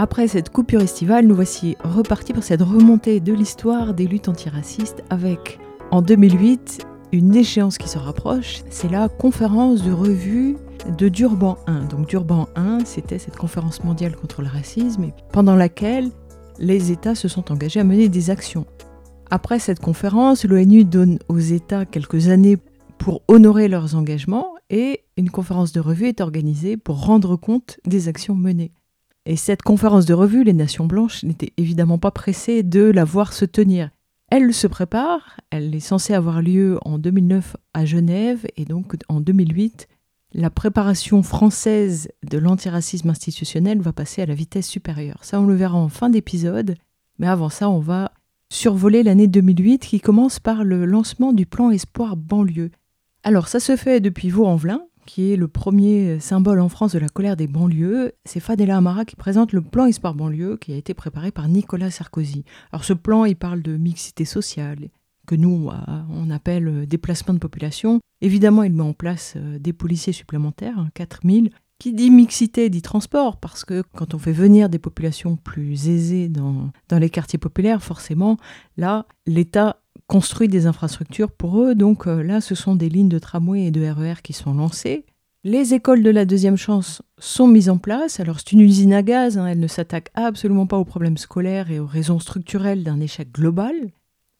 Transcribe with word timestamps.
Après 0.00 0.28
cette 0.28 0.50
coupure 0.50 0.80
estivale, 0.80 1.26
nous 1.26 1.34
voici 1.34 1.76
repartis 1.82 2.32
pour 2.32 2.44
cette 2.44 2.62
remontée 2.62 3.18
de 3.18 3.32
l'histoire 3.32 3.94
des 3.94 4.06
luttes 4.06 4.28
antiracistes 4.28 5.02
avec, 5.10 5.58
en 5.90 6.02
2008, 6.02 6.86
une 7.10 7.34
échéance 7.34 7.78
qui 7.78 7.88
se 7.88 7.98
rapproche, 7.98 8.62
c'est 8.70 8.88
la 8.88 9.08
conférence 9.08 9.82
de 9.82 9.90
revue 9.90 10.56
de 10.96 11.08
Durban 11.08 11.58
1. 11.66 11.86
Donc 11.86 12.06
Durban 12.06 12.48
1, 12.54 12.84
c'était 12.84 13.18
cette 13.18 13.36
conférence 13.36 13.82
mondiale 13.82 14.14
contre 14.14 14.40
le 14.40 14.46
racisme, 14.46 15.10
pendant 15.32 15.56
laquelle 15.56 16.10
les 16.60 16.92
États 16.92 17.16
se 17.16 17.26
sont 17.26 17.50
engagés 17.50 17.80
à 17.80 17.84
mener 17.84 18.08
des 18.08 18.30
actions. 18.30 18.66
Après 19.32 19.58
cette 19.58 19.80
conférence, 19.80 20.44
l'ONU 20.44 20.84
donne 20.84 21.18
aux 21.28 21.38
États 21.38 21.86
quelques 21.86 22.28
années 22.28 22.58
pour 22.98 23.22
honorer 23.26 23.66
leurs 23.66 23.96
engagements 23.96 24.54
et 24.70 25.00
une 25.16 25.30
conférence 25.30 25.72
de 25.72 25.80
revue 25.80 26.06
est 26.06 26.20
organisée 26.20 26.76
pour 26.76 27.04
rendre 27.04 27.34
compte 27.34 27.80
des 27.84 28.06
actions 28.06 28.36
menées. 28.36 28.70
Et 29.28 29.36
cette 29.36 29.60
conférence 29.60 30.06
de 30.06 30.14
revue, 30.14 30.42
les 30.42 30.54
Nations 30.54 30.86
Blanches 30.86 31.22
n'étaient 31.22 31.52
évidemment 31.58 31.98
pas 31.98 32.10
pressées 32.10 32.62
de 32.62 32.84
la 32.84 33.04
voir 33.04 33.34
se 33.34 33.44
tenir. 33.44 33.90
Elle 34.30 34.54
se 34.54 34.66
prépare, 34.66 35.38
elle 35.50 35.74
est 35.74 35.80
censée 35.80 36.14
avoir 36.14 36.40
lieu 36.40 36.78
en 36.80 36.96
2009 36.98 37.54
à 37.74 37.84
Genève 37.84 38.46
et 38.56 38.64
donc 38.64 38.96
en 39.10 39.20
2008, 39.20 39.86
la 40.32 40.48
préparation 40.48 41.22
française 41.22 42.08
de 42.26 42.38
l'antiracisme 42.38 43.10
institutionnel 43.10 43.82
va 43.82 43.92
passer 43.92 44.22
à 44.22 44.26
la 44.26 44.32
vitesse 44.32 44.66
supérieure. 44.66 45.18
Ça, 45.20 45.38
on 45.38 45.46
le 45.46 45.54
verra 45.54 45.76
en 45.76 45.90
fin 45.90 46.08
d'épisode, 46.08 46.76
mais 47.18 47.26
avant 47.26 47.50
ça, 47.50 47.68
on 47.68 47.80
va 47.80 48.12
survoler 48.48 49.02
l'année 49.02 49.26
2008 49.26 49.80
qui 49.80 50.00
commence 50.00 50.40
par 50.40 50.64
le 50.64 50.86
lancement 50.86 51.34
du 51.34 51.44
plan 51.44 51.70
Espoir 51.70 52.16
banlieue. 52.16 52.70
Alors, 53.24 53.48
ça 53.48 53.60
se 53.60 53.76
fait 53.76 54.00
depuis 54.00 54.30
Vaux-en-Velin, 54.30 54.80
qui 55.08 55.32
est 55.32 55.36
le 55.36 55.48
premier 55.48 56.20
symbole 56.20 56.60
en 56.60 56.68
France 56.68 56.92
de 56.92 56.98
la 56.98 57.08
colère 57.08 57.34
des 57.34 57.46
banlieues, 57.46 58.12
c'est 58.26 58.40
Fadela 58.40 58.76
Amara 58.76 59.06
qui 59.06 59.16
présente 59.16 59.54
le 59.54 59.62
plan 59.62 59.86
Espoir 59.86 60.14
banlieue 60.14 60.58
qui 60.58 60.74
a 60.74 60.76
été 60.76 60.92
préparé 60.92 61.30
par 61.30 61.48
Nicolas 61.48 61.90
Sarkozy. 61.90 62.44
Alors 62.72 62.84
ce 62.84 62.92
plan, 62.92 63.24
il 63.24 63.34
parle 63.34 63.62
de 63.62 63.78
mixité 63.78 64.26
sociale, 64.26 64.90
que 65.26 65.34
nous, 65.34 65.70
on 66.10 66.30
appelle 66.30 66.86
déplacement 66.86 67.32
de 67.32 67.38
population. 67.38 68.00
Évidemment, 68.20 68.64
il 68.64 68.72
met 68.74 68.82
en 68.82 68.92
place 68.92 69.34
euh, 69.36 69.58
des 69.58 69.72
policiers 69.72 70.12
supplémentaires, 70.12 70.88
4000. 70.94 71.46
Hein, 71.46 71.56
qui 71.78 71.92
dit 71.92 72.10
mixité 72.10 72.70
dit 72.70 72.82
transport, 72.82 73.36
parce 73.36 73.64
que 73.64 73.84
quand 73.94 74.12
on 74.12 74.18
fait 74.18 74.32
venir 74.32 74.68
des 74.68 74.80
populations 74.80 75.36
plus 75.36 75.88
aisées 75.88 76.28
dans 76.28 76.72
les 76.90 77.08
quartiers 77.08 77.38
populaires, 77.38 77.84
forcément, 77.84 78.36
là, 78.76 79.06
l'État 79.26 79.80
construit 80.08 80.48
des 80.48 80.66
infrastructures 80.66 81.30
pour 81.30 81.62
eux. 81.62 81.76
Donc 81.76 82.08
euh, 82.08 82.22
là, 82.22 82.40
ce 82.40 82.56
sont 82.56 82.74
des 82.74 82.88
lignes 82.88 83.08
de 83.08 83.20
tramway 83.20 83.66
et 83.66 83.70
de 83.70 83.86
RER 83.88 84.14
e 84.14 84.22
qui 84.22 84.32
sont 84.32 84.54
lancées. 84.54 85.04
Les 85.44 85.72
écoles 85.72 86.02
de 86.02 86.10
la 86.10 86.24
deuxième 86.24 86.56
chance 86.56 87.02
sont 87.18 87.46
mises 87.46 87.70
en 87.70 87.78
place. 87.78 88.18
Alors 88.18 88.40
c'est 88.40 88.52
une 88.52 88.60
usine 88.60 88.92
à 88.92 89.02
gaz, 89.02 89.38
hein. 89.38 89.46
elle 89.46 89.60
ne 89.60 89.68
s'attaque 89.68 90.10
absolument 90.14 90.66
pas 90.66 90.78
aux 90.78 90.84
problèmes 90.84 91.16
scolaires 91.16 91.70
et 91.70 91.78
aux 91.78 91.86
raisons 91.86 92.18
structurelles 92.18 92.82
d'un 92.82 92.98
échec 93.00 93.30
global 93.30 93.74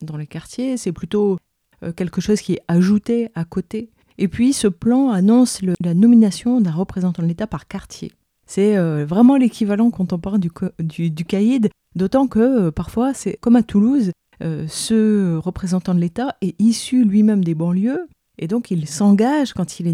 dans 0.03 0.17
les 0.17 0.27
quartiers. 0.27 0.77
C'est 0.77 0.93
plutôt 0.93 1.39
euh, 1.85 1.93
quelque 1.93 2.21
chose 2.21 2.41
qui 2.41 2.55
est 2.55 2.63
ajouté 2.67 3.31
à 3.37 3.45
côté. 3.45 3.91
Et 4.17 4.27
puis 4.27 4.53
ce 4.53 4.67
plan 4.67 5.11
annonce 5.11 5.61
la 5.63 5.95
nomination 5.95 6.61
d'un 6.61 6.73
représentant 6.73 7.23
de 7.23 7.29
l'État 7.29 7.47
par 7.47 7.69
quartier. 7.69 8.11
C'est 8.47 8.77
euh, 8.77 9.05
vraiment 9.05 9.37
l'équivalent 9.37 9.91
contemporain 9.91 10.39
du, 10.39 10.51
du, 10.81 11.11
du 11.11 11.25
caïd, 11.25 11.69
d'autant 11.95 12.27
que 12.27 12.71
parfois 12.71 13.15
c'est 13.15 13.37
comme 13.41 13.55
à 13.55 13.63
Toulouse, 13.63 14.11
euh, 14.43 14.67
ce 14.69 15.37
représentant 15.37 15.95
de 15.95 16.01
l'État 16.01 16.37
est 16.41 16.61
issu 16.61 17.05
lui-même 17.05 17.45
des 17.45 17.55
banlieues, 17.55 18.09
et 18.39 18.47
donc 18.47 18.71
il 18.71 18.87
s'engage, 18.87 19.53
quand 19.53 19.81
il 19.81 19.89
est 19.89 19.93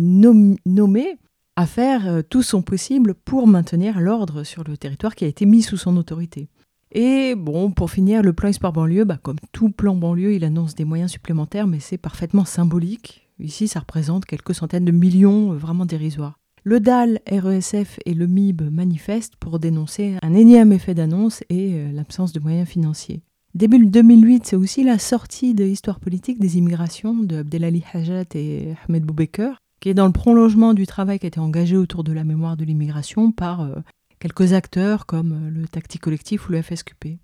nommé, 0.66 1.16
à 1.56 1.66
faire 1.66 2.08
euh, 2.08 2.22
tout 2.22 2.42
son 2.42 2.62
possible 2.62 3.14
pour 3.14 3.46
maintenir 3.46 4.00
l'ordre 4.00 4.42
sur 4.42 4.64
le 4.64 4.76
territoire 4.76 5.14
qui 5.14 5.24
a 5.24 5.28
été 5.28 5.46
mis 5.46 5.62
sous 5.62 5.76
son 5.76 5.96
autorité. 5.96 6.48
Et 6.92 7.34
bon, 7.34 7.70
pour 7.70 7.90
finir, 7.90 8.22
le 8.22 8.32
plan 8.32 8.48
Espoir 8.48 8.72
banlieue, 8.72 9.04
bah, 9.04 9.18
comme 9.20 9.38
tout 9.52 9.70
plan 9.70 9.96
banlieue, 9.96 10.34
il 10.34 10.44
annonce 10.44 10.74
des 10.74 10.84
moyens 10.84 11.10
supplémentaires, 11.10 11.66
mais 11.66 11.80
c'est 11.80 11.98
parfaitement 11.98 12.44
symbolique. 12.44 13.28
Ici, 13.40 13.66
ça 13.66 13.80
représente 13.80 14.26
quelques 14.26 14.54
centaines 14.54 14.84
de 14.84 14.92
millions 14.92 15.52
euh, 15.52 15.56
vraiment 15.56 15.86
dérisoires. 15.86 16.38
Le 16.62 16.80
DAL, 16.80 17.20
RESF 17.30 17.98
et 18.06 18.14
le 18.14 18.26
MIB 18.26 18.70
manifestent 18.70 19.36
pour 19.36 19.58
dénoncer 19.58 20.16
un 20.22 20.32
énième 20.32 20.72
effet 20.72 20.94
d'annonce 20.94 21.44
et 21.50 21.92
l'absence 21.92 22.32
de 22.32 22.40
moyens 22.40 22.66
financiers. 22.66 23.20
Début 23.54 23.86
2008, 23.86 24.46
c'est 24.46 24.56
aussi 24.56 24.82
la 24.82 24.98
sortie 24.98 25.54
de 25.54 25.64
Histoire 25.64 26.00
politique 26.00 26.40
des 26.40 26.58
immigrations 26.58 27.14
de 27.14 27.36
Abdelali 27.36 27.84
Hajat 27.92 28.24
et 28.34 28.74
Ahmed 28.88 29.04
Boubaker, 29.04 29.58
qui 29.78 29.90
est 29.90 29.94
dans 29.94 30.06
le 30.06 30.12
prolongement 30.12 30.74
du 30.74 30.88
travail 30.88 31.20
qui 31.20 31.26
a 31.26 31.28
été 31.28 31.38
engagé 31.38 31.76
autour 31.76 32.02
de 32.02 32.12
la 32.12 32.24
mémoire 32.24 32.56
de 32.56 32.64
l'immigration 32.64 33.30
par 33.30 33.60
euh, 33.60 33.76
quelques 34.18 34.54
acteurs 34.54 35.06
comme 35.06 35.32
euh, 35.34 35.50
le 35.50 35.68
Tacti 35.68 35.98
Collectif 35.98 36.48
ou 36.48 36.52
le 36.52 36.62
FSQP. 36.62 37.20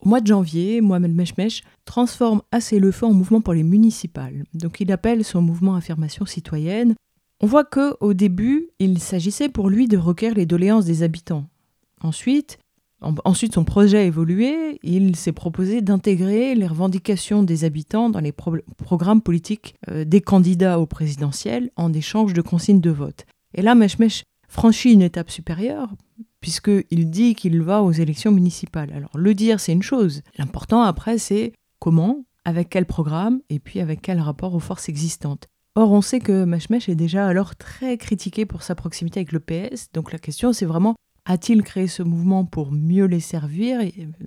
Au 0.00 0.08
mois 0.08 0.20
de 0.20 0.26
janvier, 0.26 0.80
Mohamed 0.80 1.14
Meshmesh 1.14 1.62
transforme 1.84 2.42
assez 2.50 2.80
le 2.80 2.90
feu 2.90 3.06
en 3.06 3.12
mouvement 3.12 3.40
pour 3.40 3.54
les 3.54 3.62
municipales. 3.62 4.42
Donc 4.54 4.80
il 4.80 4.90
appelle 4.90 5.24
son 5.24 5.42
mouvement 5.42 5.76
Affirmation 5.76 6.26
citoyenne. 6.26 6.96
On 7.40 7.46
voit 7.46 7.64
que 7.64 7.94
au 8.00 8.14
début, 8.14 8.68
il 8.80 8.98
s'agissait 8.98 9.48
pour 9.48 9.70
lui 9.70 9.86
de 9.86 9.96
recueillir 9.96 10.34
les 10.34 10.46
doléances 10.46 10.86
des 10.86 11.04
habitants. 11.04 11.46
Ensuite, 12.00 12.58
Ensuite, 13.00 13.54
son 13.54 13.64
projet 13.64 13.98
a 13.98 14.02
évolué. 14.02 14.80
Il 14.82 15.14
s'est 15.14 15.32
proposé 15.32 15.82
d'intégrer 15.82 16.54
les 16.54 16.66
revendications 16.66 17.44
des 17.44 17.64
habitants 17.64 18.10
dans 18.10 18.20
les 18.20 18.32
programmes 18.32 19.22
politiques 19.22 19.76
euh, 19.88 20.04
des 20.04 20.20
candidats 20.20 20.80
au 20.80 20.86
présidentiel 20.86 21.70
en 21.76 21.92
échange 21.92 22.32
de 22.32 22.42
consignes 22.42 22.80
de 22.80 22.90
vote. 22.90 23.24
Et 23.54 23.62
là, 23.62 23.76
Meshmesh 23.76 24.24
franchit 24.48 24.92
une 24.92 25.02
étape 25.02 25.30
supérieure, 25.30 25.94
puisqu'il 26.40 27.10
dit 27.10 27.34
qu'il 27.34 27.62
va 27.62 27.82
aux 27.82 27.92
élections 27.92 28.32
municipales. 28.32 28.92
Alors, 28.92 29.16
le 29.16 29.34
dire, 29.34 29.60
c'est 29.60 29.72
une 29.72 29.82
chose. 29.82 30.22
L'important, 30.36 30.82
après, 30.82 31.18
c'est 31.18 31.52
comment, 31.78 32.24
avec 32.44 32.68
quel 32.68 32.86
programme, 32.86 33.40
et 33.48 33.60
puis 33.60 33.80
avec 33.80 34.02
quel 34.02 34.18
rapport 34.20 34.54
aux 34.54 34.60
forces 34.60 34.88
existantes. 34.88 35.46
Or, 35.76 35.92
on 35.92 36.00
sait 36.00 36.18
que 36.18 36.44
Meshmesh 36.44 36.88
est 36.88 36.96
déjà 36.96 37.26
alors 37.26 37.54
très 37.54 37.96
critiqué 37.98 38.46
pour 38.46 38.64
sa 38.64 38.74
proximité 38.74 39.20
avec 39.20 39.32
le 39.32 39.38
PS, 39.38 39.92
donc 39.92 40.10
la 40.10 40.18
question, 40.18 40.52
c'est 40.52 40.66
vraiment 40.66 40.96
a-t-il 41.28 41.62
créé 41.62 41.86
ce 41.86 42.02
mouvement 42.02 42.44
pour 42.44 42.72
mieux 42.72 43.04
les 43.04 43.20
servir 43.20 43.80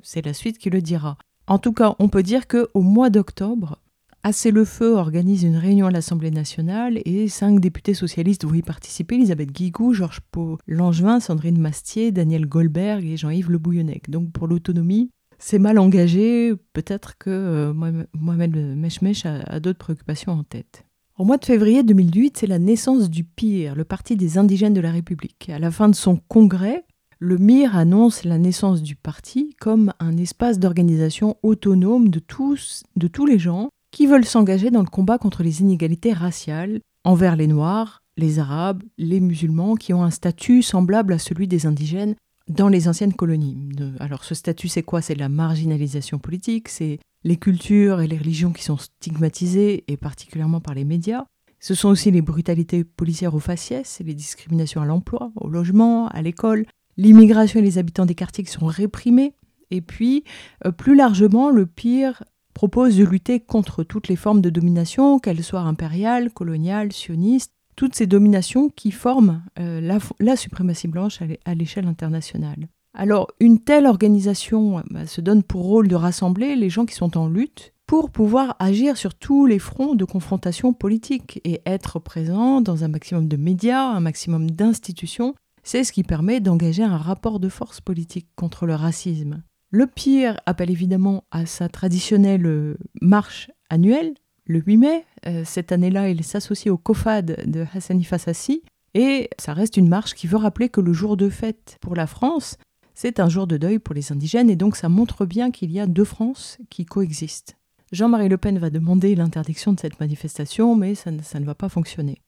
C'est 0.03 0.25
la 0.25 0.33
suite 0.33 0.57
qui 0.59 0.69
le 0.69 0.81
dira. 0.81 1.17
En 1.47 1.57
tout 1.57 1.73
cas, 1.73 1.95
on 1.99 2.07
peut 2.07 2.23
dire 2.23 2.47
qu'au 2.47 2.81
mois 2.81 3.09
d'octobre, 3.09 3.79
Assez 4.23 4.51
le 4.51 4.65
Feu 4.65 4.93
organise 4.93 5.41
une 5.41 5.57
réunion 5.57 5.87
à 5.87 5.91
l'Assemblée 5.91 6.29
nationale 6.29 6.99
et 7.05 7.27
cinq 7.27 7.59
députés 7.59 7.95
socialistes 7.95 8.45
vont 8.45 8.53
y 8.53 8.61
participer 8.61 9.15
Elisabeth 9.15 9.51
Guigou, 9.51 9.93
Georges 9.93 10.21
Pau 10.31 10.59
Langevin, 10.67 11.19
Sandrine 11.19 11.59
Mastier, 11.59 12.11
Daniel 12.11 12.45
Goldberg 12.45 13.03
et 13.03 13.17
Jean-Yves 13.17 13.49
Le 13.49 13.57
Bouillonnec. 13.57 14.11
Donc 14.11 14.31
pour 14.31 14.47
l'autonomie, 14.47 15.09
c'est 15.39 15.57
mal 15.57 15.79
engagé. 15.79 16.53
Peut-être 16.73 17.17
que 17.17 17.31
euh, 17.31 17.73
Mohamed 18.13 18.55
Meshmesh 18.55 19.25
a, 19.25 19.39
a 19.47 19.59
d'autres 19.59 19.79
préoccupations 19.79 20.33
en 20.33 20.43
tête. 20.43 20.85
Au 21.17 21.23
mois 21.23 21.37
de 21.37 21.45
février 21.45 21.81
2008, 21.81 22.37
c'est 22.37 22.47
la 22.47 22.59
naissance 22.59 23.09
du 23.09 23.23
PIR, 23.23 23.73
le 23.73 23.85
Parti 23.85 24.15
des 24.15 24.37
indigènes 24.37 24.75
de 24.75 24.81
la 24.81 24.91
République. 24.91 25.49
À 25.49 25.57
la 25.57 25.71
fin 25.71 25.89
de 25.89 25.95
son 25.95 26.17
congrès, 26.27 26.83
le 27.21 27.37
MIR 27.37 27.75
annonce 27.75 28.23
la 28.23 28.39
naissance 28.39 28.81
du 28.81 28.95
parti 28.95 29.55
comme 29.59 29.93
un 29.99 30.17
espace 30.17 30.57
d'organisation 30.57 31.37
autonome 31.43 32.09
de 32.09 32.17
tous, 32.17 32.81
de 32.95 33.07
tous 33.07 33.27
les 33.27 33.37
gens 33.37 33.69
qui 33.91 34.07
veulent 34.07 34.25
s'engager 34.25 34.71
dans 34.71 34.81
le 34.81 34.87
combat 34.87 35.19
contre 35.19 35.43
les 35.43 35.61
inégalités 35.61 36.13
raciales 36.13 36.79
envers 37.03 37.35
les 37.35 37.45
Noirs, 37.45 38.01
les 38.17 38.39
Arabes, 38.39 38.81
les 38.97 39.19
musulmans 39.19 39.75
qui 39.75 39.93
ont 39.93 40.03
un 40.03 40.09
statut 40.09 40.63
semblable 40.63 41.13
à 41.13 41.19
celui 41.19 41.47
des 41.47 41.67
indigènes 41.67 42.15
dans 42.47 42.69
les 42.69 42.87
anciennes 42.87 43.13
colonies. 43.13 43.69
Alors 43.99 44.23
ce 44.23 44.33
statut 44.33 44.67
c'est 44.67 44.81
quoi? 44.81 45.03
C'est 45.03 45.13
la 45.13 45.29
marginalisation 45.29 46.17
politique, 46.17 46.69
c'est 46.69 46.97
les 47.23 47.37
cultures 47.37 48.01
et 48.01 48.07
les 48.07 48.17
religions 48.17 48.51
qui 48.51 48.63
sont 48.63 48.77
stigmatisées, 48.77 49.83
et 49.87 49.95
particulièrement 49.95 50.59
par 50.59 50.73
les 50.73 50.85
médias. 50.85 51.25
Ce 51.59 51.75
sont 51.75 51.89
aussi 51.89 52.09
les 52.09 52.23
brutalités 52.23 52.83
policières 52.83 53.35
aux 53.35 53.39
faciès, 53.39 54.01
les 54.03 54.15
discriminations 54.15 54.81
à 54.81 54.85
l'emploi, 54.85 55.31
au 55.35 55.47
logement, 55.47 56.07
à 56.07 56.23
l'école, 56.23 56.65
l'immigration 56.97 57.59
et 57.59 57.63
les 57.63 57.77
habitants 57.77 58.05
des 58.05 58.15
quartiers 58.15 58.45
sont 58.45 58.65
réprimés. 58.65 59.33
Et 59.69 59.81
puis, 59.81 60.23
euh, 60.65 60.71
plus 60.71 60.95
largement, 60.95 61.49
le 61.49 61.65
pire 61.65 62.23
propose 62.53 62.97
de 62.97 63.05
lutter 63.05 63.39
contre 63.39 63.83
toutes 63.83 64.07
les 64.07 64.15
formes 64.15 64.41
de 64.41 64.49
domination, 64.49 65.19
qu'elles 65.19 65.43
soient 65.43 65.61
impériales, 65.61 66.31
coloniales, 66.31 66.91
sionistes. 66.91 67.53
toutes 67.77 67.95
ces 67.95 68.05
dominations 68.05 68.69
qui 68.69 68.91
forment 68.91 69.41
euh, 69.57 69.97
la, 70.19 70.35
suprématie 70.35 70.89
blanche 70.89 71.19
à 71.45 71.55
l'échelle 71.55 71.87
internationale. 71.87 72.67
Alors, 72.93 73.27
une 73.39 73.59
telle 73.59 73.85
organisation 73.85 74.83
bah, 74.89 75.07
se 75.07 75.21
donne 75.21 75.43
pour 75.43 75.63
rôle 75.63 75.87
de 75.87 75.95
rassembler 75.95 76.55
les 76.55 76.69
gens 76.69 76.85
qui 76.85 76.95
sont 76.95 77.17
en 77.17 77.27
lutte 77.27 77.73
pour 77.87 78.09
pouvoir 78.09 78.55
agir 78.59 78.97
sur 78.97 79.15
tous 79.15 79.45
les 79.45 79.59
fronts 79.59 79.95
de 79.95 80.05
confrontation 80.05 80.71
politique 80.73 81.41
et 81.43 81.61
être 81.65 81.99
présent 81.99 82.61
dans 82.61 82.83
un 82.83 82.87
maximum 82.87 83.27
de 83.27 83.37
médias, 83.37 83.83
un 83.83 83.99
maximum 83.99 84.49
d'institutions. 84.49 85.35
C'est 85.63 85.83
ce 85.83 85.91
qui 85.91 86.03
permet 86.03 86.39
d'engager 86.39 86.83
un 86.83 86.97
rapport 86.97 87.39
de 87.39 87.49
force 87.49 87.81
politique 87.81 88.27
contre 88.35 88.65
le 88.65 88.75
racisme. 88.75 89.43
Le 89.69 89.87
pire 89.87 90.39
appelle 90.45 90.69
évidemment 90.69 91.23
à 91.31 91.45
sa 91.45 91.69
traditionnelle 91.69 92.45
euh, 92.45 92.77
marche 93.01 93.51
annuelle, 93.69 94.15
le 94.45 94.59
8 94.59 94.77
mai. 94.77 95.05
Euh, 95.25 95.43
cette 95.45 95.71
année-là, 95.71 96.09
il 96.09 96.23
s'associe 96.23 96.71
au 96.71 96.77
COFAD 96.77 97.49
de 97.49 97.65
Hassani 97.73 98.03
Fassassi. 98.03 98.63
Et 98.93 99.29
ça 99.39 99.53
reste 99.53 99.77
une 99.77 99.87
marche 99.87 100.13
qui 100.13 100.27
veut 100.27 100.37
rappeler 100.37 100.67
que 100.67 100.81
le 100.81 100.91
jour 100.91 101.15
de 101.15 101.29
fête 101.29 101.77
pour 101.79 101.95
la 101.95 102.07
France, 102.07 102.57
c'est 102.93 103.21
un 103.21 103.29
jour 103.29 103.47
de 103.47 103.55
deuil 103.55 103.79
pour 103.79 103.95
les 103.95 104.11
indigènes. 104.11 104.49
Et 104.49 104.57
donc 104.57 104.75
ça 104.75 104.89
montre 104.89 105.25
bien 105.25 105.51
qu'il 105.51 105.71
y 105.71 105.79
a 105.79 105.87
deux 105.87 106.03
France 106.03 106.57
qui 106.69 106.85
coexistent. 106.85 107.55
Jean-Marie 107.91 108.29
Le 108.29 108.37
Pen 108.37 108.57
va 108.57 108.69
demander 108.69 109.15
l'interdiction 109.15 109.73
de 109.73 109.79
cette 109.79 109.99
manifestation, 109.99 110.75
mais 110.75 110.95
ça 110.95 111.11
ne, 111.11 111.45
va 111.45 111.55
pas 111.55 111.69
fonctionner. 111.69 112.21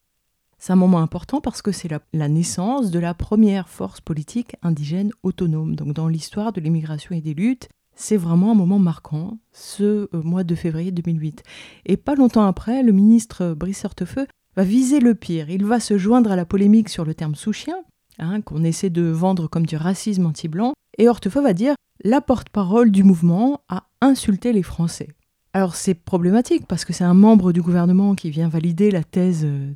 C'est 0.64 0.72
un 0.72 0.78
moment 0.78 1.02
important 1.02 1.42
parce 1.42 1.62
que 1.62 1.74
c'est 1.74 1.90
la, 1.90 2.30
naissance 2.30 2.90
de 2.90 2.98
la 2.98 3.14
première 3.14 3.68
force 3.68 4.00
politique 4.00 4.56
indigène 4.62 5.12
autonome. 5.22 5.76
Donc 5.76 5.92
dans 5.92 6.08
l'histoire 6.08 6.54
de 6.54 6.62
l'immigration 6.62 7.14
et 7.14 7.20
des 7.20 7.34
luttes, 7.34 7.68
c'est 7.98 8.16
vraiment 8.16 8.52
un 8.52 8.56
moment 8.56 8.80
marquant, 8.80 9.40
ce 9.52 9.84
euh, 9.84 10.24
mois 10.24 10.46
de 10.46 10.56
février 10.56 10.92
2008. 10.92 11.44
Et 11.86 11.98
pas 11.98 12.16
longtemps 12.16 12.46
après, 12.46 12.82
le 12.82 12.94
ministre 12.94 13.54
Brice 13.54 13.84
Hortefeux 13.84 14.26
va 14.56 14.64
viser 14.64 15.02
le 15.02 15.16
pire. 15.16 15.50
Il 15.50 15.66
va 15.66 15.82
se 15.82 15.98
joindre 15.98 16.32
à 16.32 16.38
la 16.38 16.46
polémique 16.46 16.88
sur 16.88 17.04
le 17.04 17.14
terme 17.14 17.36
sous-chien, 17.36 17.76
hein, 18.20 18.40
qu'on 18.40 18.64
essaie 18.64 18.90
de 18.90 19.02
vendre 19.02 19.50
comme 19.50 19.66
du 19.66 19.76
racisme 19.76 20.28
anti-blanc. 20.28 20.72
Et 20.98 21.10
Hortefeux 21.10 21.42
va 21.42 21.52
dire 21.52 21.76
la 22.06 22.22
porte-parole 22.22 22.90
du 22.90 23.04
mouvement 23.04 23.60
a 23.68 23.84
insulté 24.00 24.54
les 24.54 24.64
Français. 24.64 25.10
Alors 25.52 25.76
c'est 25.76 25.94
problématique 25.94 26.68
parce 26.68 26.86
que 26.86 26.94
c'est 26.94 27.04
un 27.04 27.14
membre 27.14 27.52
du 27.52 27.62
gouvernement 27.62 28.16
qui 28.16 28.30
vient 28.30 28.48
valider 28.48 28.92
la 28.92 29.04
thèse 29.04 29.44
euh, 29.44 29.74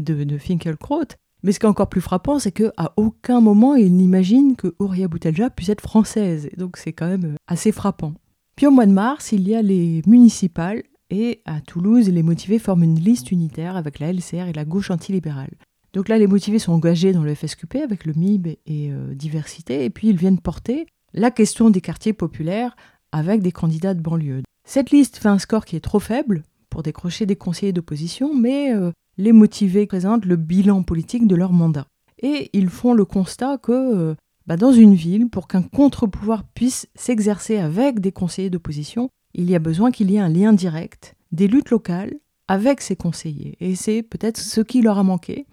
de, 0.00 0.24
de 0.24 0.38
Finkelkraut. 0.38 1.16
Mais 1.42 1.52
ce 1.52 1.58
qui 1.58 1.66
est 1.66 1.70
encore 1.70 1.88
plus 1.88 2.00
frappant, 2.00 2.38
c'est 2.38 2.52
qu'à 2.52 2.92
aucun 2.96 3.40
moment 3.40 3.74
il 3.74 3.94
n'imagine 3.94 4.56
que 4.56 4.74
Ouria 4.78 5.08
Boutelja 5.08 5.50
puisse 5.50 5.70
être 5.70 5.80
française. 5.80 6.48
Et 6.52 6.56
donc 6.56 6.76
c'est 6.76 6.92
quand 6.92 7.08
même 7.08 7.24
euh, 7.24 7.36
assez 7.46 7.72
frappant. 7.72 8.14
Puis 8.56 8.66
au 8.66 8.70
mois 8.70 8.86
de 8.86 8.92
mars, 8.92 9.32
il 9.32 9.48
y 9.48 9.54
a 9.54 9.62
les 9.62 10.02
municipales 10.06 10.82
et 11.08 11.40
à 11.44 11.60
Toulouse, 11.60 12.08
les 12.08 12.22
motivés 12.22 12.58
forment 12.58 12.84
une 12.84 13.00
liste 13.00 13.32
unitaire 13.32 13.76
avec 13.76 13.98
la 13.98 14.12
LCR 14.12 14.48
et 14.48 14.52
la 14.52 14.64
gauche 14.64 14.90
antilibérale. 14.90 15.50
Donc 15.92 16.08
là, 16.08 16.18
les 16.18 16.28
motivés 16.28 16.60
sont 16.60 16.72
engagés 16.72 17.12
dans 17.12 17.24
le 17.24 17.34
FSQP 17.34 17.76
avec 17.76 18.04
le 18.04 18.12
MIB 18.14 18.58
et 18.66 18.92
euh, 18.92 19.14
diversité, 19.14 19.84
et 19.84 19.90
puis 19.90 20.08
ils 20.08 20.16
viennent 20.16 20.38
porter 20.38 20.86
la 21.12 21.32
question 21.32 21.70
des 21.70 21.80
quartiers 21.80 22.12
populaires 22.12 22.76
avec 23.10 23.42
des 23.42 23.50
candidats 23.50 23.94
de 23.94 24.00
banlieue. 24.00 24.42
Cette 24.64 24.90
liste 24.90 25.16
fait 25.16 25.28
un 25.28 25.40
score 25.40 25.64
qui 25.64 25.74
est 25.74 25.80
trop 25.80 25.98
faible 25.98 26.44
pour 26.68 26.84
décrocher 26.84 27.26
des 27.26 27.34
conseillers 27.34 27.72
d'opposition, 27.72 28.32
mais 28.34 28.72
euh, 28.72 28.92
les 29.20 29.32
motivés 29.32 29.86
présentent 29.86 30.24
le 30.24 30.36
bilan 30.36 30.82
politique 30.82 31.26
de 31.26 31.36
leur 31.36 31.52
mandat. 31.52 31.86
Et 32.22 32.50
ils 32.52 32.68
font 32.68 32.94
le 32.94 33.04
constat 33.04 33.58
que 33.58 33.72
euh, 33.72 34.14
bah, 34.46 34.56
dans 34.56 34.72
une 34.72 34.94
ville, 34.94 35.28
pour 35.28 35.46
qu'un 35.46 35.62
contre-pouvoir 35.62 36.44
puisse 36.44 36.88
s'exercer 36.94 37.58
avec 37.58 38.00
des 38.00 38.12
conseillers 38.12 38.50
d'opposition, 38.50 39.10
il 39.34 39.50
y 39.50 39.54
a 39.54 39.60
besoin 39.60 39.90
qu'il 39.90 40.10
y 40.10 40.16
ait 40.16 40.20
un 40.20 40.28
lien 40.28 40.52
direct 40.52 41.14
des 41.32 41.46
luttes 41.48 41.70
locales 41.70 42.14
avec 42.48 42.80
ces 42.80 42.96
conseillers. 42.96 43.56
Et 43.60 43.76
c'est 43.76 44.02
peut-être 44.02 44.38
ce 44.38 44.60
qui 44.60 44.82
leur 44.82 44.98
a 44.98 45.04
manqué, 45.04 45.46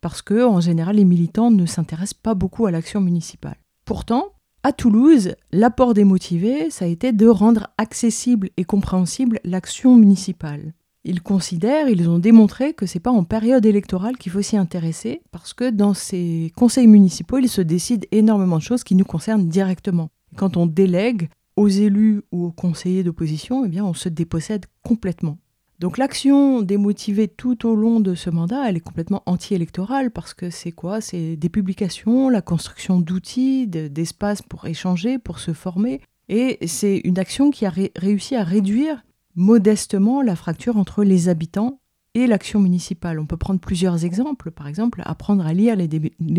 parce 0.00 0.22
que 0.22 0.44
en 0.44 0.60
général, 0.60 0.96
les 0.96 1.04
militants 1.04 1.50
ne 1.50 1.66
s'intéressent 1.66 2.20
pas 2.20 2.34
beaucoup 2.34 2.66
à 2.66 2.70
l'action 2.70 3.00
municipale. 3.00 3.56
Pourtant, 3.84 4.32
à 4.62 4.72
Toulouse, 4.72 5.34
l'apport 5.52 5.94
des 5.94 6.04
motivés, 6.04 6.70
ça 6.70 6.86
a 6.86 6.88
été 6.88 7.12
de 7.12 7.26
rendre 7.28 7.68
accessible 7.78 8.50
et 8.56 8.64
compréhensible 8.64 9.40
l'action 9.44 9.96
municipale. 9.96 10.74
Ils 11.04 11.22
considèrent, 11.22 11.88
ils 11.88 12.08
ont 12.10 12.18
démontré 12.18 12.74
que 12.74 12.84
c'est 12.84 13.00
pas 13.00 13.10
en 13.10 13.24
période 13.24 13.64
électorale 13.64 14.18
qu'il 14.18 14.32
faut 14.32 14.42
s'y 14.42 14.56
intéresser, 14.56 15.22
parce 15.30 15.54
que 15.54 15.70
dans 15.70 15.94
ces 15.94 16.52
conseils 16.56 16.86
municipaux, 16.86 17.38
il 17.38 17.48
se 17.48 17.62
décide 17.62 18.06
énormément 18.12 18.58
de 18.58 18.62
choses 18.62 18.84
qui 18.84 18.94
nous 18.94 19.06
concernent 19.06 19.48
directement. 19.48 20.10
Quand 20.36 20.56
on 20.56 20.66
délègue 20.66 21.30
aux 21.56 21.68
élus 21.68 22.22
ou 22.32 22.46
aux 22.46 22.52
conseillers 22.52 23.02
d'opposition, 23.02 23.64
eh 23.64 23.68
bien, 23.68 23.84
on 23.84 23.94
se 23.94 24.08
dépossède 24.08 24.66
complètement. 24.82 25.38
Donc 25.78 25.96
l'action 25.96 26.60
démotivée 26.60 27.28
tout 27.28 27.66
au 27.66 27.74
long 27.74 28.00
de 28.00 28.14
ce 28.14 28.28
mandat, 28.28 28.68
elle 28.68 28.76
est 28.76 28.80
complètement 28.80 29.22
anti-électorale 29.24 30.10
parce 30.10 30.34
que 30.34 30.50
c'est 30.50 30.72
quoi? 30.72 31.00
C'est 31.00 31.36
des 31.36 31.48
publications, 31.48 32.28
la 32.28 32.42
construction 32.42 33.00
d'outils, 33.00 33.66
d'espaces 33.66 34.42
pour 34.42 34.66
échanger, 34.66 35.18
pour 35.18 35.38
se 35.38 35.54
former. 35.54 36.02
Et 36.28 36.58
c'est 36.66 37.00
une 37.04 37.18
action 37.18 37.50
qui 37.50 37.64
a 37.64 37.72
réussi 37.96 38.36
à 38.36 38.44
réduire 38.44 39.02
modestement 39.36 40.22
la 40.22 40.36
fracture 40.36 40.76
entre 40.76 41.04
les 41.04 41.28
habitants 41.28 41.80
et 42.14 42.26
l'action 42.26 42.60
municipale. 42.60 43.18
On 43.18 43.26
peut 43.26 43.36
prendre 43.36 43.60
plusieurs 43.60 44.04
exemples. 44.04 44.50
Par 44.50 44.66
exemple, 44.66 45.02
apprendre 45.04 45.46
à 45.46 45.52
lire 45.52 45.76
les, 45.76 45.88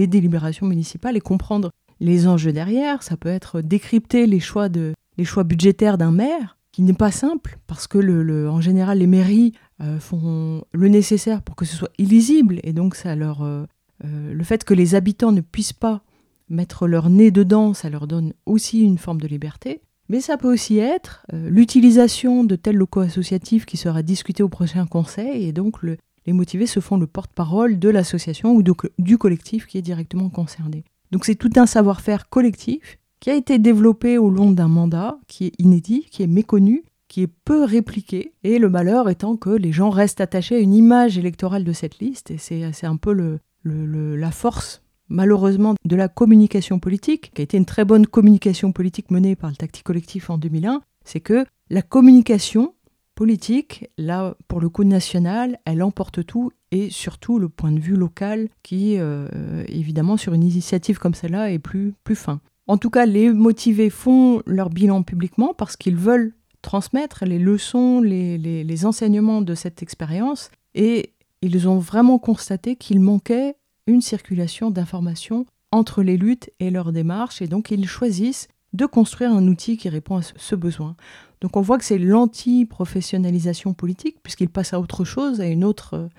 délibérations 0.08 0.66
municipales 0.66 1.16
et 1.16 1.22
comprendre 1.22 1.72
les 2.00 2.28
enjeux 2.28 2.52
derrière. 2.52 3.04
Ça 3.04 3.18
peut 3.18 3.30
être 3.30 3.62
décrypter 3.62 4.28
les 4.28 4.40
choix, 4.40 4.70
de, 4.70 4.94
les 5.18 5.26
choix 5.26 5.44
budgétaires 5.44 5.98
d'un 5.98 6.12
maire, 6.12 6.58
qui 6.72 6.82
n'est 6.84 6.94
pas 6.94 7.12
simple, 7.12 7.60
parce 7.68 7.88
que 7.88 8.48
en 8.48 8.62
général, 8.62 9.00
les 9.00 9.08
mairies 9.08 9.54
euh, 9.82 10.00
font 10.00 10.64
le 10.72 10.88
nécessaire 10.88 11.42
pour 11.42 11.56
que 11.56 11.66
ce 11.66 11.76
soit 11.76 11.92
illisible. 11.98 12.60
Et 12.64 12.74
donc, 12.74 12.96
ça 12.96 13.16
leur, 13.16 13.42
euh, 13.42 13.66
euh, 14.06 14.34
le 14.34 14.44
fait 14.44 14.64
que 14.64 14.74
les 14.74 14.96
habitants 14.96 15.32
ne 15.32 15.42
puissent 15.42 15.74
pas 15.74 16.02
mettre 16.50 16.88
leur 16.88 17.10
nez 17.10 17.32
dedans, 17.32 17.74
ça 17.74 17.90
leur 17.90 18.08
donne 18.08 18.34
aussi 18.46 18.82
une 18.82 18.98
forme 18.98 19.22
de 19.22 19.28
liberté. 19.28 19.82
Mais 20.10 20.22
ça 20.22 20.38
peut 20.38 20.52
aussi 20.52 20.80
être 20.80 21.26
euh, 21.34 21.50
l'utilisation 21.50 22.44
de 22.44 22.56
tels 22.56 22.76
locaux 22.76 23.02
associatifs 23.02 23.66
qui 23.66 23.78
sera 23.78 24.04
discuté 24.04 24.44
au 24.44 24.50
prochain 24.50 24.86
conseil 24.86 25.48
et 25.48 25.54
donc 25.54 25.78
les 25.84 26.34
motivés 26.34 26.68
se 26.68 26.80
font 26.80 26.98
le 26.98 27.08
porte-parole 27.08 27.80
de 27.80 27.90
l'association 27.90 28.54
ou 28.54 28.64
du 29.00 29.18
collectif 29.18 29.68
qui 29.68 29.78
est 29.78 29.82
directement 29.82 30.30
concerné. 30.30 30.84
Donc 31.12 31.26
c'est 31.26 31.36
tout 31.36 31.52
un 31.56 31.66
savoir-faire 31.66 32.30
collectif 32.30 32.98
qui 33.20 33.30
a 33.30 33.36
été 33.36 33.60
développé 33.60 34.18
au 34.18 34.30
long 34.30 34.52
d'un 34.52 34.68
mandat 34.68 35.18
qui 35.28 35.46
est 35.46 35.54
inédit, 35.60 36.08
qui 36.10 36.24
est 36.24 36.28
méconnu, 36.28 36.84
qui 37.08 37.24
est 37.24 37.30
peu 37.46 37.64
répliqué, 37.64 38.34
et 38.44 38.58
le 38.58 38.70
malheur 38.70 39.10
étant 39.10 39.36
que 39.36 39.50
les 39.50 39.74
gens 39.74 39.90
restent 39.90 40.22
attachés 40.22 40.56
à 40.56 40.60
une 40.60 40.74
image 40.74 41.18
électorale 41.18 41.66
de 41.66 41.74
cette 41.74 42.00
liste, 42.00 42.32
et 42.32 42.38
c'est 42.38 42.86
un 42.86 42.96
peu 42.96 43.40
la 43.64 44.32
force 44.32 44.81
malheureusement 45.12 45.76
de 45.86 45.96
la 45.96 46.08
communication 46.08 46.80
politique, 46.80 47.32
qui 47.36 47.42
a 47.42 47.44
été 47.44 47.58
une 47.58 47.66
très 47.66 47.86
bonne 47.86 48.08
communication 48.08 48.72
politique 48.72 49.12
menée 49.12 49.36
par 49.36 49.50
le 49.50 49.56
Tactique 49.56 49.84
Collectif 49.84 50.30
en 50.30 50.38
2001, 50.38 50.82
c'est 51.04 51.20
que 51.20 51.46
la 51.70 51.82
communication 51.82 52.74
politique, 53.16 53.90
là 53.98 54.36
pour 54.48 54.62
le 54.62 54.70
coup 54.70 54.84
national, 54.84 55.60
elle 55.66 55.84
emporte 55.84 56.26
tout 56.26 56.52
et 56.72 56.90
surtout 56.90 57.38
le 57.38 57.50
point 57.50 57.72
de 57.72 57.80
vue 57.80 57.96
local 57.96 58.48
qui, 58.64 58.96
euh, 58.98 59.28
évidemment, 59.68 60.18
sur 60.18 60.34
une 60.34 60.44
initiative 60.44 60.98
comme 60.98 61.14
celle-là 61.14 61.52
est 61.52 61.60
plus, 61.60 61.94
plus 62.04 62.16
fin. 62.16 62.40
En 62.68 62.78
tout 62.78 62.90
cas, 62.90 63.06
les 63.06 63.32
motivés 63.34 63.90
font 63.90 64.42
leur 64.46 64.70
bilan 64.70 65.04
publiquement 65.04 65.54
parce 65.54 65.76
qu'ils 65.76 65.98
veulent 65.98 66.34
transmettre 66.62 67.26
les 67.26 67.40
leçons, 67.40 68.02
les, 68.02 68.38
les 68.38 68.86
enseignements 68.86 69.42
de 69.42 69.56
cette 69.56 69.82
expérience 69.84 70.52
et 70.74 71.12
ils 71.42 71.68
ont 71.68 71.80
vraiment 71.80 72.20
constaté 72.20 72.76
qu'il 72.76 73.00
manquait 73.00 73.56
une 73.88 74.02
circulation 74.02 74.72
d'informations 74.72 75.46
entre 75.72 76.04
les 76.04 76.18
luttes 76.18 76.50
et 76.60 76.70
leurs 76.70 76.92
démarches, 76.92 77.42
et 77.42 77.48
donc 77.48 77.72
ils 77.72 77.88
choisissent 77.88 78.48
de 78.74 78.86
construire 78.86 79.32
un 79.32 79.48
outil 79.48 79.78
qui 79.78 79.90
répond 79.90 80.18
à 80.18 80.22
ce 80.22 80.56
besoin. 80.56 80.96
Donc 81.42 81.58
on 81.58 81.62
voit 81.62 81.78
que 81.78 81.86
c'est 81.86 81.98
l'anti-professionnalisation 81.98 83.74
politique, 83.74 84.18
puisqu'ils 84.24 84.50
passent 84.50 84.74
à 84.74 84.80
autre 84.80 85.04
chose, 85.04 85.42
à 85.42 85.48
une 85.48 85.64
autre, 85.64 86.10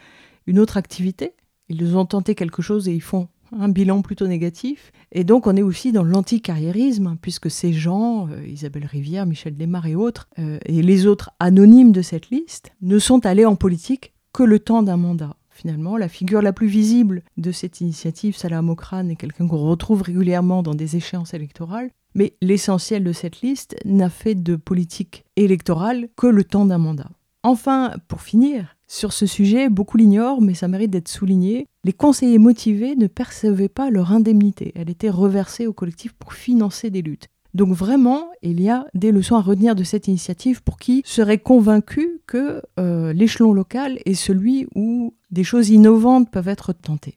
une 0.46 0.58
autre 0.58 0.76
activité. 0.76 1.34
Ils 1.68 1.96
ont 1.96 2.04
tenté 2.04 2.34
quelque 2.34 2.60
chose 2.60 2.88
et 2.88 2.94
ils 2.94 3.02
font 3.02 3.28
un 3.58 3.68
bilan 3.68 4.02
plutôt 4.02 4.26
négatif. 4.26 4.92
Et 5.12 5.24
donc 5.24 5.46
on 5.46 5.56
est 5.56 5.62
aussi 5.62 5.92
dans 5.92 6.02
l'anti-carriérisme, 6.02 7.16
puisque 7.20 7.50
ces 7.50 7.72
gens, 7.72 8.28
euh, 8.28 8.46
Isabelle 8.46 8.86
Rivière, 8.86 9.26
Michel 9.26 9.56
Desmar 9.56 9.86
et 9.86 9.94
autres, 9.94 10.28
euh, 10.38 10.58
et 10.64 10.82
les 10.82 11.06
autres 11.06 11.30
anonymes 11.38 11.92
de 11.92 12.02
cette 12.02 12.30
liste, 12.30 12.72
ne 12.80 12.98
sont 12.98 13.24
allés 13.26 13.44
en 13.44 13.56
politique 13.56 14.12
que 14.32 14.42
le 14.42 14.58
temps 14.58 14.82
d'un 14.82 14.96
mandat 14.96 15.36
finalement. 15.62 15.96
La 15.96 16.08
figure 16.08 16.42
la 16.42 16.52
plus 16.52 16.66
visible 16.66 17.22
de 17.36 17.52
cette 17.52 17.80
initiative, 17.80 18.36
Salah 18.36 18.62
Mokran, 18.62 19.08
est 19.08 19.16
quelqu'un 19.16 19.46
qu'on 19.46 19.68
retrouve 19.68 20.02
régulièrement 20.02 20.62
dans 20.62 20.74
des 20.74 20.96
échéances 20.96 21.34
électorales. 21.34 21.90
Mais 22.14 22.34
l'essentiel 22.42 23.04
de 23.04 23.12
cette 23.12 23.40
liste 23.40 23.76
n'a 23.84 24.10
fait 24.10 24.34
de 24.34 24.56
politique 24.56 25.24
électorale 25.36 26.08
que 26.16 26.26
le 26.26 26.44
temps 26.44 26.66
d'un 26.66 26.78
mandat. 26.78 27.10
Enfin, 27.44 27.94
pour 28.06 28.20
finir, 28.20 28.76
sur 28.86 29.12
ce 29.12 29.26
sujet, 29.26 29.68
beaucoup 29.68 29.96
l'ignorent, 29.96 30.42
mais 30.42 30.54
ça 30.54 30.68
mérite 30.68 30.90
d'être 30.90 31.08
souligné, 31.08 31.66
les 31.84 31.92
conseillers 31.92 32.38
motivés 32.38 32.94
ne 32.94 33.06
percevaient 33.06 33.68
pas 33.68 33.90
leur 33.90 34.12
indemnité. 34.12 34.72
Elle 34.76 34.90
était 34.90 35.10
reversée 35.10 35.66
au 35.66 35.72
collectif 35.72 36.12
pour 36.12 36.34
financer 36.34 36.90
des 36.90 37.02
luttes. 37.02 37.28
Donc 37.54 37.74
vraiment, 37.74 38.28
il 38.42 38.60
y 38.60 38.70
a 38.70 38.86
des 38.94 39.12
leçons 39.12 39.36
à 39.36 39.42
retenir 39.42 39.74
de 39.74 39.84
cette 39.84 40.08
initiative 40.08 40.62
pour 40.62 40.78
qui 40.78 41.02
serait 41.04 41.38
convaincu 41.38 42.20
que 42.26 42.62
euh, 42.78 43.12
l'échelon 43.12 43.52
local 43.52 43.98
est 44.06 44.14
celui 44.14 44.66
où 44.74 45.14
des 45.30 45.44
choses 45.44 45.70
innovantes 45.70 46.30
peuvent 46.30 46.48
être 46.48 46.72
tentées. 46.72 47.14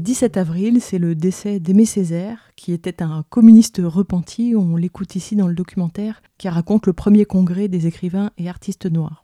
Le 0.00 0.04
17 0.04 0.38
avril, 0.38 0.80
c'est 0.80 0.96
le 0.96 1.14
décès 1.14 1.60
d'Aimé 1.60 1.84
Césaire, 1.84 2.52
qui 2.56 2.72
était 2.72 3.02
un 3.02 3.22
communiste 3.28 3.82
repenti. 3.84 4.54
On 4.56 4.76
l'écoute 4.76 5.14
ici 5.14 5.36
dans 5.36 5.46
le 5.46 5.52
documentaire 5.54 6.22
qui 6.38 6.48
raconte 6.48 6.86
le 6.86 6.94
premier 6.94 7.26
congrès 7.26 7.68
des 7.68 7.86
écrivains 7.86 8.30
et 8.38 8.48
artistes 8.48 8.86
noirs. 8.86 9.22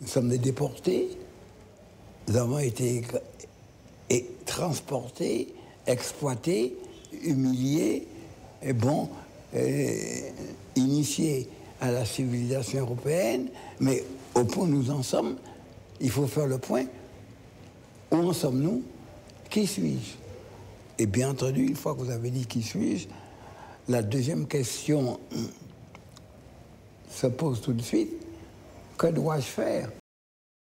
Nous 0.00 0.06
sommes 0.06 0.28
des 0.28 0.38
déportés. 0.38 1.08
Nous 2.28 2.36
avons 2.36 2.60
été 2.60 3.02
transportés, 4.46 5.48
exploités, 5.88 6.76
humiliés, 7.24 8.06
et 8.62 8.72
bon, 8.72 9.08
initiés 10.76 11.48
à 11.80 11.90
la 11.90 12.04
civilisation 12.04 12.78
européenne. 12.78 13.48
Mais 13.80 14.04
au 14.36 14.44
point 14.44 14.66
où 14.66 14.68
nous 14.68 14.92
en 14.92 15.02
sommes, 15.02 15.34
il 16.00 16.10
faut 16.10 16.28
faire 16.28 16.46
le 16.46 16.58
point. 16.58 16.84
Où 18.12 18.18
en 18.18 18.32
sommes-nous? 18.32 18.84
Qui 19.50 19.66
suis-je? 19.66 20.16
Et 21.02 21.06
bien 21.06 21.30
entendu, 21.30 21.66
une 21.66 21.76
fois 21.76 21.94
que 21.94 22.00
vous 22.00 22.10
avez 22.10 22.30
dit 22.30 22.46
qui 22.46 22.62
suis-je, 22.62 23.08
la 23.88 24.02
deuxième 24.02 24.46
question 24.46 25.18
se 27.08 27.26
pose 27.26 27.60
tout 27.60 27.72
de 27.72 27.82
suite. 27.82 28.10
Que 28.96 29.08
dois-je 29.08 29.44
faire? 29.44 29.90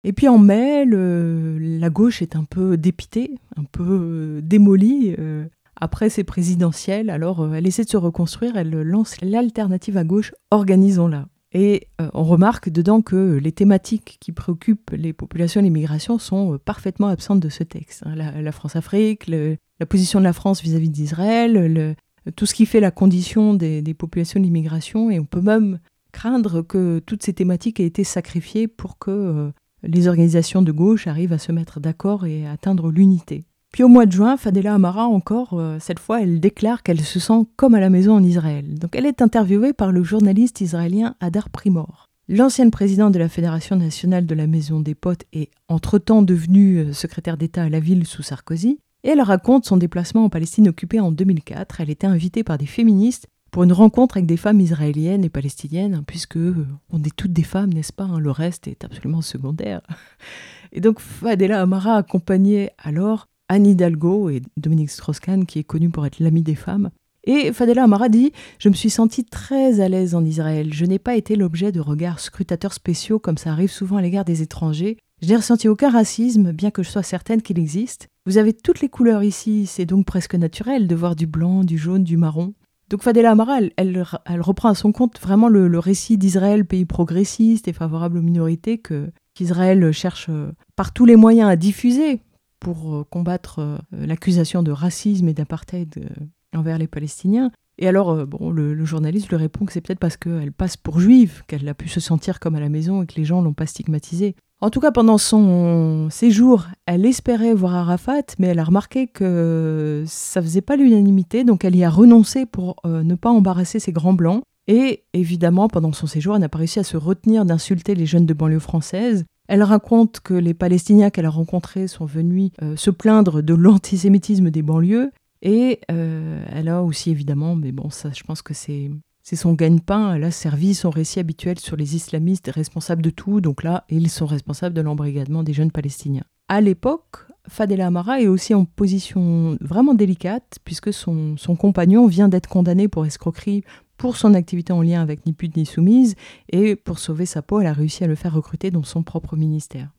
Et 0.03 0.13
puis 0.13 0.29
en 0.29 0.39
mai, 0.39 0.85
la 0.85 1.91
gauche 1.91 2.21
est 2.21 2.37
un 2.37 2.45
peu 2.45 2.77
dépitée, 2.77 3.35
un 3.57 3.65
peu 3.65 3.85
euh, 3.87 4.41
démolie. 4.43 5.15
Euh, 5.19 5.47
après 5.77 6.09
ces 6.09 6.25
présidentielles, 6.25 7.11
alors 7.11 7.41
euh, 7.41 7.55
elle 7.55 7.67
essaie 7.67 7.85
de 7.85 7.91
se 7.91 7.97
reconstruire, 7.97 8.57
elle 8.57 8.71
lance 8.71 9.21
l'alternative 9.23 9.97
à 9.97 10.05
gauche, 10.05 10.33
organisons-la. 10.51 11.27
Et 11.55 11.87
euh, 12.01 12.09
on 12.15 12.25
remarque 12.25 12.69
dedans 12.69 13.01
que 13.01 13.39
les 13.41 13.53
thématiques 13.53 14.17
qui 14.21 14.33
préoccupent 14.33 14.91
les 14.91 15.13
populations 15.13 15.61
et 15.61 15.65
l'immigration 15.65 16.19
sont 16.19 16.55
euh, 16.55 16.59
parfaitement 16.59 17.07
absentes 17.07 17.41
de 17.41 17.49
ce 17.49 17.63
texte. 17.63 18.03
Hein. 18.05 18.17
La, 18.17 18.53
France-Afrique, 18.53 19.29
la 19.29 19.87
position 19.87 20.19
de 20.19 20.25
la 20.25 20.33
France 20.33 20.63
vis-à-vis 20.63 20.91
d'Israël, 20.91 21.97
tout 22.33 22.47
ce 22.47 22.55
qui 22.55 22.67
fait 22.67 22.81
la 22.81 22.91
condition 22.91 23.55
des, 23.55 23.95
populations 23.95 24.41
de 24.41 24.45
l'immigration. 24.45 25.11
Et 25.11 25.21
on 25.21 25.25
peut 25.25 25.41
même 25.41 25.79
craindre 26.13 26.63
que 26.63 27.01
toutes 27.01 27.23
ces 27.23 27.35
thématiques 27.35 27.81
aient 27.81 27.87
été 27.87 28.05
sacrifiées 28.05 28.69
pour 28.69 28.99
que 28.99 29.11
euh, 29.11 29.51
les 29.83 30.09
organisations 30.09 30.63
de 30.63 30.73
gauche 30.73 31.07
arrivent 31.07 31.33
à 31.33 31.39
se 31.39 31.53
mettre 31.53 31.81
d'accord 31.81 32.27
et 32.27 32.47
à 32.47 32.53
atteindre 32.53 32.91
l'unité. 32.91 33.45
Puis 33.75 33.83
au 33.83 33.89
mois 33.89 34.07
de 34.07 34.13
juin, 34.13 34.37
Fadela 34.37 34.75
Amara, 34.75 35.09
encore, 35.09 35.55
euh, 35.55 35.79
cette 35.81 35.99
fois, 35.99 36.23
elle 36.23 36.39
déclare 36.39 36.85
qu'elle 36.85 37.01
se 37.01 37.19
sent 37.19 37.45
comme 37.57 37.75
à 37.75 37.81
la 37.81 37.91
maison 37.91 38.15
en 38.15 38.23
Israël. 38.23 38.79
Donc 38.79 38.95
elle 38.95 39.05
est 39.05 39.21
interviewée 39.21 39.73
par 39.73 39.91
le 39.91 40.05
journaliste 40.05 40.61
israélien 40.61 41.17
Adar 41.19 41.51
Primor. 41.51 42.07
L'ancienne 42.29 42.71
présidente 42.71 43.13
de 43.15 43.19
la 43.19 43.29
Fédération 43.29 43.75
nationale 43.75 44.27
de 44.27 44.35
la 44.37 44.47
Maison 44.47 44.79
des 44.79 44.95
Potes 44.95 45.25
est 45.33 45.51
entre-temps 45.67 46.23
devenue 46.23 46.77
euh, 46.77 46.93
secrétaire 46.93 47.37
d'État 47.37 47.65
à 47.65 47.69
la 47.69 47.81
ville 47.81 48.07
sous 48.07 48.23
Sarkozy. 48.23 48.79
Et 49.03 49.09
elle 49.09 49.21
raconte 49.21 49.65
son 49.65 49.77
déplacement 49.77 50.25
en 50.25 50.29
Palestine 50.29 50.69
occupée 50.69 51.01
en 51.01 51.11
2004. 51.11 51.81
Elle 51.81 51.91
était 51.91 52.07
invitée 52.07 52.45
par 52.45 52.59
des 52.59 52.67
féministes 52.67 53.27
pour 53.51 53.65
une 53.65 53.73
rencontre 53.73 54.19
avec 54.19 54.27
des 54.27 54.37
femmes 54.37 54.61
israéliennes 54.61 55.25
et 55.25 55.31
palestiniennes, 55.31 55.95
hein, 55.95 56.05
puisque 56.07 56.37
euh, 56.37 56.65
on 56.91 57.03
est 57.03 57.17
toutes 57.17 57.33
des 57.33 57.43
femmes, 57.43 57.73
n'est-ce 57.73 57.93
pas 57.93 58.05
hein, 58.05 58.21
Le 58.21 58.31
reste 58.31 58.69
est 58.69 58.85
absolument 58.85 59.21
secondaire. 59.21 59.81
Et 60.71 60.81
donc 60.81 61.01
Fadela 61.01 61.61
Amara 61.61 61.97
accompagnait 61.97 62.71
alors 62.79 63.27
Anne 63.55 63.69
Hidalgo 63.69 64.31
et 64.31 64.43
Dominique 64.57 64.91
Strauss-Kahn, 64.91 65.47
qui 65.47 65.61
est 65.61 65.65
connu 65.65 65.89
pour 65.89 66.05
être 66.05 66.19
l'ami 66.19 66.43
des 66.43 66.57
femmes. 66.57 66.91
Et 67.23 67.53
Fadela 67.53 67.85
Amara 67.85 68.09
dit 68.09 68.33
Je 68.59 68.69
me 68.69 68.75
suis 68.75 68.91
sentie 68.91 69.25
très 69.25 69.81
à 69.81 69.89
l'aise 69.89 70.17
en 70.17 70.25
Israël. 70.25 70.75
Je 70.75 70.85
n'ai 70.85 70.99
pas 70.99 71.15
été 71.15 71.37
l'objet 71.37 71.71
de 71.71 71.81
regards 71.81 72.19
scrutateurs 72.19 72.73
spéciaux 72.73 73.21
comme 73.21 73.39
ça 73.39 73.53
arrive 73.53 73.71
souvent 73.71 73.97
à 73.97 74.03
l'égard 74.03 74.25
des 74.25 74.43
étrangers. 74.43 74.99
Je 75.23 75.29
n'ai 75.29 75.37
ressenti 75.37 75.69
aucun 75.69 75.91
racisme, 75.91 76.51
bien 76.51 76.73
que 76.73 76.83
je 76.83 76.91
sois 76.91 77.05
certaine 77.05 77.43
qu'il 77.43 77.61
existe. 77.61 78.09
Vous 78.27 78.39
avez 78.39 78.53
toutes 78.53 78.81
les 78.81 78.89
couleurs 78.89 79.23
ici, 79.23 79.67
c'est 79.67 79.87
donc 79.87 80.05
presque 80.05 80.35
naturel 80.35 80.89
de 80.89 80.95
voir 80.97 81.15
du 81.15 81.29
blanc, 81.29 81.63
du 81.63 81.79
jaune, 81.79 82.03
du 82.03 82.17
marron. 82.17 82.55
Donc 82.91 83.03
Fadela 83.03 83.31
Amara, 83.31 83.61
elle, 83.77 84.05
reprend 84.41 84.71
à 84.71 84.75
son 84.75 84.91
compte 84.91 85.21
vraiment 85.21 85.49
le, 85.49 85.69
le 85.69 85.79
récit 85.79 86.19
d'Israël, 86.19 86.65
pays 86.65 86.87
progressiste 86.87 87.69
et 87.69 87.73
favorable 87.73 88.19
aux 88.19 88.23
minorités, 88.23 88.79
que 88.79 89.11
qu'Israël 89.33 89.93
cherche 89.93 90.27
euh, 90.29 90.51
par 90.75 90.93
tous 90.93 91.07
les 91.07 91.17
moyens 91.17 91.49
à 91.49 91.57
diffuser 91.57 92.21
pour 92.65 92.95
euh, 92.95 93.05
combattre 93.05 93.59
euh, 93.61 93.79
l'accusation 93.93 94.63
de 94.63 94.73
racisme 94.73 95.29
et 95.29 95.35
d'apartheid 95.35 95.95
euh, 95.99 96.59
envers 96.59 96.79
les 96.79 96.89
Palestiniens. 96.89 97.53
Et 97.77 97.87
alors, 97.87 98.27
bon, 98.27 98.51
le, 98.51 98.85
journaliste 98.85 99.29
lui 99.29 99.37
répond 99.37 99.67
que 99.67 99.73
c'est 99.73 99.81
peut-être 99.81 99.99
parce 99.99 100.17
qu'elle 100.17 100.53
passe 100.53 100.77
pour 100.77 101.01
juive 101.01 101.43
qu'elle 101.49 101.69
a 101.69 101.75
pu 101.75 101.89
se 101.89 101.99
sentir 101.99 102.39
comme 102.39 102.55
à 102.55 102.61
la 102.61 102.69
maison 102.69 103.03
et 103.03 103.07
que 103.07 103.17
les 103.17 103.25
gens 103.25 103.43
l'ont 103.43 103.53
pas 103.53 103.67
stigmatisée. 103.67 104.37
En 104.61 104.71
tout 104.71 104.79
cas, 104.79 104.93
pendant 104.93 105.19
son 105.19 106.09
séjour, 106.09 106.69
elle 106.87 107.05
espérait 107.05 107.53
voir 107.53 107.75
Arafat, 107.75 108.23
mais 108.39 108.47
elle 108.47 108.61
a 108.61 108.65
remarqué 108.65 109.09
que 109.09 110.05
ça 110.07 110.41
faisait 110.41 110.61
pas 110.61 110.77
l'unanimité, 110.77 111.43
donc 111.43 111.65
elle 111.65 111.75
y 111.75 111.83
a 111.83 111.91
renoncé 111.91 112.47
pour 112.47 112.77
ne 112.85 113.17
pas 113.17 113.31
embarrasser 113.31 113.81
ses 113.81 113.91
grands 113.91 114.15
blancs. 114.15 114.45
Et 114.69 115.03
évidemment, 115.13 115.67
pendant 115.67 115.93
son 115.93 116.07
séjour, 116.07 116.37
elle 116.37 116.43
n'a 116.43 116.49
pas 116.49 116.59
réussi 116.59 116.79
à 116.79 116.85
se 116.85 116.97
retenir 116.97 117.45
d'insulter 117.45 117.97
les 117.97 118.07
jeunes 118.07 118.27
de 118.27 118.35
banlieue 118.35 118.61
française. 118.61 119.25
Elle 119.49 119.63
raconte 119.63 120.21
que 120.21 120.35
les 120.35 120.55
Palestiniens 120.55 121.11
qu'elle 121.11 121.27
a 121.27 121.31
rencontrés 121.31 121.87
sont 121.87 122.07
venus 122.07 122.51
euh, 122.63 122.77
se 122.77 122.91
plaindre 122.91 123.43
de 123.43 123.55
l'antisémitisme 123.55 124.51
des 124.51 124.63
banlieues. 124.63 125.11
Et 125.43 125.81
euh, 125.91 126.43
elle 126.51 126.69
a 126.69 126.83
aussi 126.83 127.11
évidemment, 127.11 127.55
mais 127.55 127.73
bon, 127.73 127.91
ça 127.91 128.11
je 128.13 128.23
pense 128.23 128.41
que 128.41 128.55
c'est 128.55 128.91
c'est 129.23 129.37
son 129.37 129.55
gagne-pain. 129.55 130.15
Elle 130.15 130.25
a 130.25 130.31
servi 130.31 130.75
son 130.75 130.91
récit 130.91 131.19
habituel 131.19 131.59
sur 131.59 131.77
les 131.77 131.97
islamistes 131.97 132.51
responsables 132.55 133.03
de 133.03 133.11
tout. 133.11 133.41
Donc 133.41 133.63
là, 133.63 133.85
ils 133.89 134.11
sont 134.11 134.27
responsables 134.27 134.75
de 134.75 134.83
l'embrigadement 134.83 135.43
des 135.43 135.55
jeunes 135.55 135.71
Palestiniens. 135.71 136.25
À 136.49 136.61
l'époque, 136.61 137.27
Fadela 137.49 137.87
Amara 137.87 138.21
est 138.21 138.27
aussi 138.27 138.55
en 138.55 138.67
position 138.67 139.57
vraiment 139.61 139.95
délicate, 139.95 140.59
puisque 140.65 140.93
son, 140.93 141.37
son 141.39 141.57
compagnon 141.57 142.07
vient 142.07 142.29
d'être 142.29 142.49
condamné 142.49 142.87
pour 142.87 143.07
escroquerie 143.07 143.65
pour 143.97 144.17
son 144.17 144.35
activité 144.35 144.73
en 144.73 144.83
lien 144.83 145.01
avec 145.01 145.27
Ni 145.27 145.33
pute 145.33 145.57
ni 145.57 145.67
soumise, 145.67 146.15
et 146.51 146.77
pour 146.77 146.99
sauver 146.99 147.27
sa 147.27 147.43
peau, 147.43 147.61
elle 147.61 147.67
a 147.67 147.73
réussi 147.73 148.05
à 148.05 148.07
le 148.07 148.15
faire 148.15 148.35
recruter 148.35 148.71
dans 148.71 148.83
son 148.83 149.03
propre 149.03 149.37
ministère. 149.37 149.91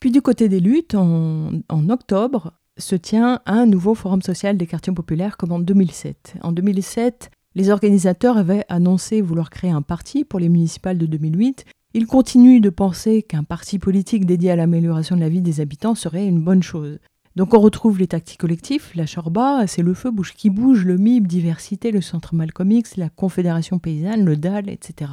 Puis 0.00 0.10
du 0.10 0.20
côté 0.20 0.48
des 0.48 0.60
luttes, 0.60 0.94
en, 0.94 1.62
octobre, 1.88 2.52
se 2.76 2.96
tient 2.96 3.40
un 3.46 3.66
nouveau 3.66 3.94
forum 3.94 4.20
social 4.20 4.56
des 4.56 4.66
quartiers 4.66 4.92
populaires 4.92 5.36
comme 5.36 5.52
en 5.52 5.58
2007. 5.58 6.34
En 6.42 6.52
2007, 6.52 7.30
les 7.54 7.70
organisateurs 7.70 8.36
avaient 8.36 8.64
annoncé 8.68 9.22
vouloir 9.22 9.48
créer 9.48 9.70
un 9.70 9.80
parti 9.80 10.24
pour 10.24 10.38
les 10.38 10.50
municipales 10.50 10.98
de 10.98 11.06
2008. 11.06 11.64
Ils 11.94 12.06
continuent 12.06 12.60
de 12.60 12.68
penser 12.68 13.22
qu'un 13.22 13.44
parti 13.44 13.78
politique 13.78 14.26
dédié 14.26 14.50
à 14.50 14.56
l'amélioration 14.56 15.16
de 15.16 15.22
la 15.22 15.30
vie 15.30 15.40
des 15.40 15.60
habitants 15.60 15.94
serait 15.94 16.26
une 16.26 16.42
bonne 16.42 16.62
chose. 16.62 16.98
Donc 17.36 17.52
on 17.52 17.60
retrouve 17.60 17.98
les 17.98 18.06
tactiques 18.06 18.40
collectifs, 18.40 18.94
la 18.94 19.04
Chorba, 19.04 19.66
c'est 19.66 19.82
le 19.82 19.92
feu 19.92 20.10
bouge 20.10 20.32
qui 20.32 20.48
bouge, 20.48 20.86
le 20.86 20.96
MIB, 20.96 21.26
Diversité, 21.26 21.90
le 21.90 22.00
Centre 22.00 22.34
Malcolm 22.34 22.72
X, 22.72 22.96
la 22.96 23.10
Confédération 23.10 23.78
Paysanne, 23.78 24.24
le 24.24 24.36
DAL, 24.36 24.70
etc. 24.70 25.10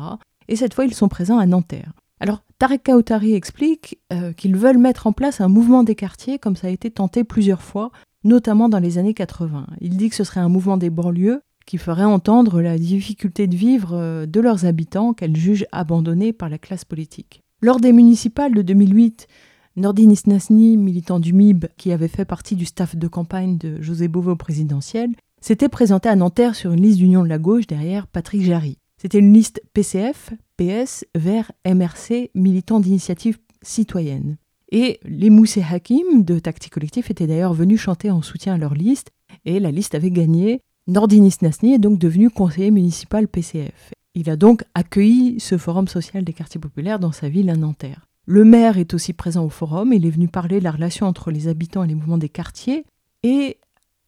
Et 0.47 0.55
cette 0.55 0.73
fois, 0.73 0.85
ils 0.85 0.93
sont 0.93 1.09
présents 1.09 1.37
à 1.37 1.45
Nanterre. 1.45 1.91
Alors, 2.21 2.41
Tarek 2.59 2.83
Kautari 2.83 3.33
explique 3.33 3.99
euh, 4.13 4.31
qu'ils 4.31 4.55
veulent 4.55 4.77
mettre 4.77 5.07
en 5.07 5.11
place 5.11 5.41
un 5.41 5.49
mouvement 5.49 5.83
des 5.83 5.95
quartiers 5.95 6.39
comme 6.39 6.55
ça 6.55 6.67
a 6.67 6.69
été 6.69 6.89
tenté 6.89 7.25
plusieurs 7.25 7.61
fois, 7.61 7.91
notamment 8.23 8.69
dans 8.69 8.79
les 8.79 8.97
années 8.97 9.13
80. 9.13 9.67
Il 9.81 9.97
dit 9.97 10.09
que 10.09 10.15
ce 10.15 10.23
serait 10.23 10.39
un 10.39 10.47
mouvement 10.47 10.77
des 10.77 10.89
banlieues 10.89 11.41
qui 11.65 11.77
ferait 11.77 12.05
entendre 12.05 12.61
la 12.61 12.77
difficulté 12.77 13.47
de 13.47 13.55
vivre 13.57 13.93
euh, 13.93 14.25
de 14.25 14.39
leurs 14.39 14.65
habitants 14.65 15.13
qu'elles 15.13 15.35
jugent 15.35 15.67
abandonnés 15.73 16.31
par 16.31 16.47
la 16.47 16.57
classe 16.57 16.85
politique. 16.85 17.41
Lors 17.61 17.81
des 17.81 17.91
municipales 17.91 18.53
de 18.53 18.61
2008, 18.61 19.27
Nordin 19.75 20.11
Isnasni, 20.11 20.77
militant 20.77 21.19
du 21.19 21.33
MIB 21.33 21.65
qui 21.77 21.91
avait 21.91 22.07
fait 22.07 22.25
partie 22.25 22.55
du 22.55 22.65
staff 22.65 22.95
de 22.95 23.07
campagne 23.07 23.57
de 23.57 23.81
José 23.81 24.07
Bové 24.07 24.31
au 24.31 24.35
présidentiel, 24.35 25.09
s'était 25.41 25.67
présenté 25.67 26.09
à 26.09 26.15
Nanterre 26.15 26.53
sur 26.53 26.71
une 26.71 26.81
liste 26.81 26.99
d'union 26.99 27.23
de 27.23 27.27
la 27.27 27.39
gauche 27.39 27.65
derrière 27.65 28.05
Patrick 28.05 28.43
Jarry. 28.43 28.77
C'était 29.01 29.17
une 29.17 29.33
liste 29.33 29.63
PCF, 29.73 30.31
PS, 30.57 31.05
vers 31.15 31.51
MRC, 31.65 32.29
militant 32.35 32.79
d'initiative 32.79 33.39
citoyenne. 33.63 34.37
Et 34.71 34.99
les 35.05 35.31
Moussé 35.31 35.63
Hakim 35.67 36.23
de 36.23 36.37
Tactique 36.37 36.73
Collectif 36.73 37.09
étaient 37.09 37.27
d'ailleurs 37.27 37.55
venus 37.55 37.81
chanter 37.81 38.11
en 38.11 38.21
soutien 38.21 38.53
à 38.53 38.57
leur 38.59 38.75
liste, 38.75 39.09
et 39.43 39.59
la 39.59 39.71
liste 39.71 39.95
avait 39.95 40.11
gagné. 40.11 40.61
Nordin 40.87 41.23
Isnasni 41.23 41.73
est 41.73 41.79
donc 41.79 41.97
devenu 41.97 42.29
conseiller 42.29 42.69
municipal 42.69 43.27
PCF. 43.27 43.91
Il 44.13 44.29
a 44.29 44.35
donc 44.35 44.63
accueilli 44.75 45.39
ce 45.39 45.57
forum 45.57 45.87
social 45.87 46.23
des 46.23 46.33
quartiers 46.33 46.61
populaires 46.61 46.99
dans 46.99 47.11
sa 47.11 47.27
ville 47.27 47.49
à 47.49 47.55
Nanterre. 47.55 48.07
Le 48.25 48.45
maire 48.45 48.77
est 48.77 48.93
aussi 48.93 49.11
présent 49.11 49.43
au 49.43 49.49
forum, 49.49 49.91
il 49.91 50.05
est 50.05 50.09
venu 50.09 50.29
parler 50.29 50.59
de 50.59 50.63
la 50.63 50.71
relation 50.71 51.07
entre 51.07 51.29
les 51.29 51.49
habitants 51.49 51.83
et 51.83 51.87
les 51.87 51.95
mouvements 51.95 52.17
des 52.17 52.29
quartiers 52.29 52.85
et 53.21 53.57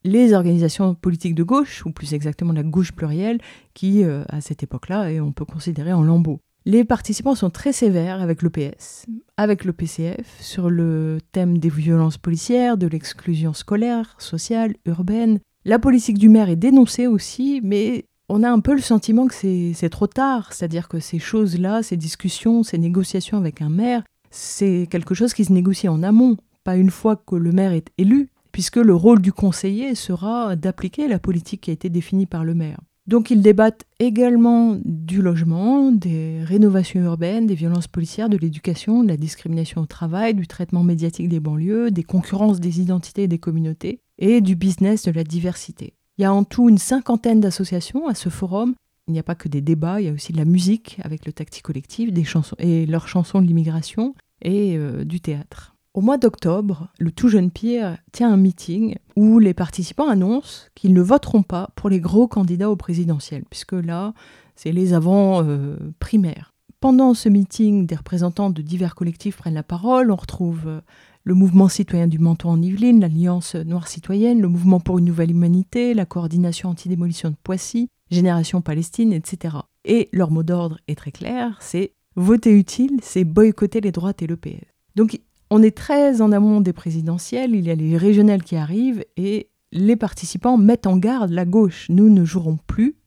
les 0.06 0.34
organisations 0.34 0.96
politiques 0.96 1.36
de 1.36 1.44
gauche, 1.44 1.86
ou 1.86 1.92
plus 1.92 2.14
exactement 2.14 2.54
la 2.54 2.64
gauche 2.64 2.92
plurielle, 2.92 3.40
qui, 3.74 4.04
euh, 4.04 4.24
à 4.30 4.40
cette 4.40 4.64
époque-là, 4.64 5.10
on 5.22 5.32
peut 5.32 5.46
considérer 5.46 5.92
en 5.92 6.04
lambeaux. 6.04 6.40
Les 6.66 6.84
participants 6.84 7.36
sont 7.36 7.50
très 7.50 7.74
sévères 7.74 8.22
avec 8.22 8.42
l'EPS, 8.42 9.06
avec 9.38 9.66
le 9.66 9.74
PCF, 9.74 10.38
sur 10.40 10.70
le 10.70 11.20
thème 11.32 11.58
des 11.58 11.70
violences 11.70 12.18
policières, 12.18 12.78
de 12.78 12.88
l'exclusion 12.88 13.54
scolaire, 13.54 14.16
sociale, 14.20 14.76
urbaine. 14.86 15.40
La 15.66 15.80
politique 15.80 16.18
du 16.18 16.30
maire 16.30 16.50
est 16.50 16.56
dénoncée 16.56 17.08
aussi, 17.08 17.60
mais 17.64 18.06
on 18.30 18.44
a 18.44 18.50
un 18.50 18.60
peu 18.60 18.74
le 18.74 18.82
sentiment 18.82 19.28
que 19.28 19.34
c'est 19.34 19.90
trop 19.90 20.08
tard, 20.08 20.54
c'est-à-dire 20.54 20.88
que 20.88 21.00
ces 21.00 21.20
choses-là, 21.20 21.84
ces 21.84 21.98
discussions, 21.98 22.64
ces 22.64 22.78
négociations 22.78 23.38
avec 23.38 23.62
un 23.62 23.70
maire, 23.70 24.04
c'est 24.32 24.88
quelque 24.90 25.14
chose 25.14 25.34
qui 25.34 25.46
se 25.46 25.54
négocie 25.54 25.88
en 25.88 26.04
amont, 26.04 26.38
pas 26.64 26.76
une 26.76 26.90
fois 26.90 27.16
que 27.16 27.36
le 27.36 27.52
maire 27.52 27.72
est 27.72 27.90
élu, 27.98 28.30
puisque 28.52 28.78
le 28.78 28.96
rôle 28.96 29.22
du 29.22 29.32
conseiller 29.32 29.96
sera 29.96 30.56
d'appliquer 30.56 31.08
la 31.08 31.20
politique 31.20 31.62
qui 31.62 31.70
a 31.70 31.74
été 31.74 31.90
définie 31.90 32.26
par 32.26 32.44
le 32.44 32.56
maire. 32.56 32.80
Donc 33.08 33.30
ils 33.30 33.42
débattent 33.42 33.84
également 34.00 34.78
du 34.84 35.22
logement, 35.22 35.92
des 35.92 36.40
rénovations 36.44 37.02
urbaines, 37.02 37.46
des 37.46 37.54
violences 37.54 37.88
policières, 37.88 38.30
de 38.30 38.38
l'éducation, 38.38 39.04
de 39.04 39.10
la 39.10 39.18
discrimination 39.18 39.82
au 39.82 39.86
travail, 39.86 40.34
du 40.34 40.48
traitement 40.48 40.84
médiatique 40.84 41.30
des 41.30 41.40
banlieues, 41.40 41.92
des 41.92 42.04
concurrences 42.04 42.60
des 42.60 42.82
identités 42.82 43.24
et 43.24 43.28
des 43.28 43.38
communautés, 43.38 44.00
et 44.18 44.42
du 44.42 44.56
business 44.56 45.04
de 45.04 45.12
la 45.12 45.24
diversité. 45.24 45.94
Il 46.18 46.22
y 46.22 46.26
a 46.26 46.34
en 46.34 46.44
tout 46.44 46.70
une 46.70 46.78
cinquantaine 46.78 47.42
d'associations 47.42 48.08
à 48.08 48.16
ce 48.16 48.30
forum. 48.30 48.74
Il 49.08 49.14
n'y 49.14 49.20
a 49.20 49.24
pas 49.24 49.36
que 49.36 49.50
des 49.50 49.62
débats, 49.62 50.00
il 50.00 50.08
y 50.08 50.10
a 50.10 50.14
aussi 50.14 50.32
de 50.32 50.38
la 50.38 50.46
musique 50.46 50.98
avec 51.04 51.26
le 51.26 51.34
Tacti 51.34 51.62
Collectif, 51.62 52.12
des 52.12 52.24
chansons 52.24 52.56
et 52.58 52.86
leurs 52.86 53.08
chansons 53.08 53.42
de 53.42 53.46
l'immigration 53.46 54.16
et 54.42 54.78
euh, 54.78 55.04
du 55.04 55.20
théâtre. 55.20 55.76
Au 55.94 56.02
mois 56.02 56.18
d'octobre, 56.18 56.90
le 57.00 57.12
tout 57.12 57.30
jeune 57.30 57.52
Pierre 57.52 57.98
tient 58.12 58.32
un 58.32 58.38
meeting 58.38 58.96
où 59.16 59.40
les 59.40 59.54
participants 59.54 60.10
annoncent 60.10 60.68
qu'ils 60.74 60.94
ne 60.94 61.02
voteront 61.02 61.44
pas 61.44 61.70
pour 61.76 61.90
les 61.90 62.00
gros 62.00 62.28
candidats 62.28 62.70
au 62.70 62.76
présidentiel, 62.76 63.44
puisque 63.50 63.74
là, 63.74 64.14
c'est 64.56 64.72
les 64.72 64.94
avant-primaires. 64.94 66.52
Pendant 66.82 67.14
ce 67.14 67.30
meeting, 67.30 67.88
des 67.88 67.96
représentants 67.96 68.50
de 68.50 68.62
divers 68.62 68.96
collectifs 68.96 69.38
prennent 69.38 69.54
la 69.54 69.64
parole. 69.64 70.12
On 70.12 70.16
retrouve 70.16 70.68
euh, 70.68 70.82
le 71.26 71.34
mouvement 71.34 71.68
citoyen 71.68 72.08
du 72.08 72.20
Menton 72.20 72.52
en 72.52 72.62
Yvelines, 72.62 73.02
l'Alliance 73.02 73.56
Noire 73.56 73.88
Citoyenne, 73.88 74.42
le 74.42 74.48
mouvement 74.48 74.80
pour 74.80 75.00
une 75.00 75.06
nouvelle 75.06 75.32
humanité, 75.32 75.96
la 75.96 76.06
coordination 76.06 76.70
anti-démolition 76.70 77.32
de 77.32 77.36
Poissy, 77.44 77.90
Génération 78.12 78.62
Palestine, 78.62 79.12
etc. 79.12 79.58
Et 79.86 80.08
leur 80.14 80.30
mot 80.30 80.44
d'ordre 80.44 80.78
est 80.88 80.94
très 80.94 81.12
clair, 81.12 81.58
c'est 81.62 81.94
voter 82.16 82.52
utile, 82.52 83.00
c'est 83.02 83.24
boycotter 83.24 83.82
les 83.82 83.92
droites 83.92 84.22
et 84.22 84.28
le 84.28 84.38
PS. 84.38 84.62
Donc 84.96 85.20
on 85.50 85.64
est 85.64 85.76
très 85.76 86.22
en 86.22 86.32
amont 86.32 86.62
des 86.62 86.74
présidentielles, 86.74 87.56
il 87.56 87.66
y 87.66 87.72
a 87.72 87.76
les 87.76 87.98
régionales 87.98 88.44
qui 88.44 88.56
arrivent 88.56 89.04
et 89.18 89.50
les 89.72 89.96
participants 89.96 90.58
mettent 90.58 90.86
en 90.86 90.98
garde 90.98 91.32
la 91.32 91.46
gauche. 91.46 91.88
Nous 91.90 92.12
ne 92.12 92.24
jouerons 92.24 92.60
plus 92.68 92.98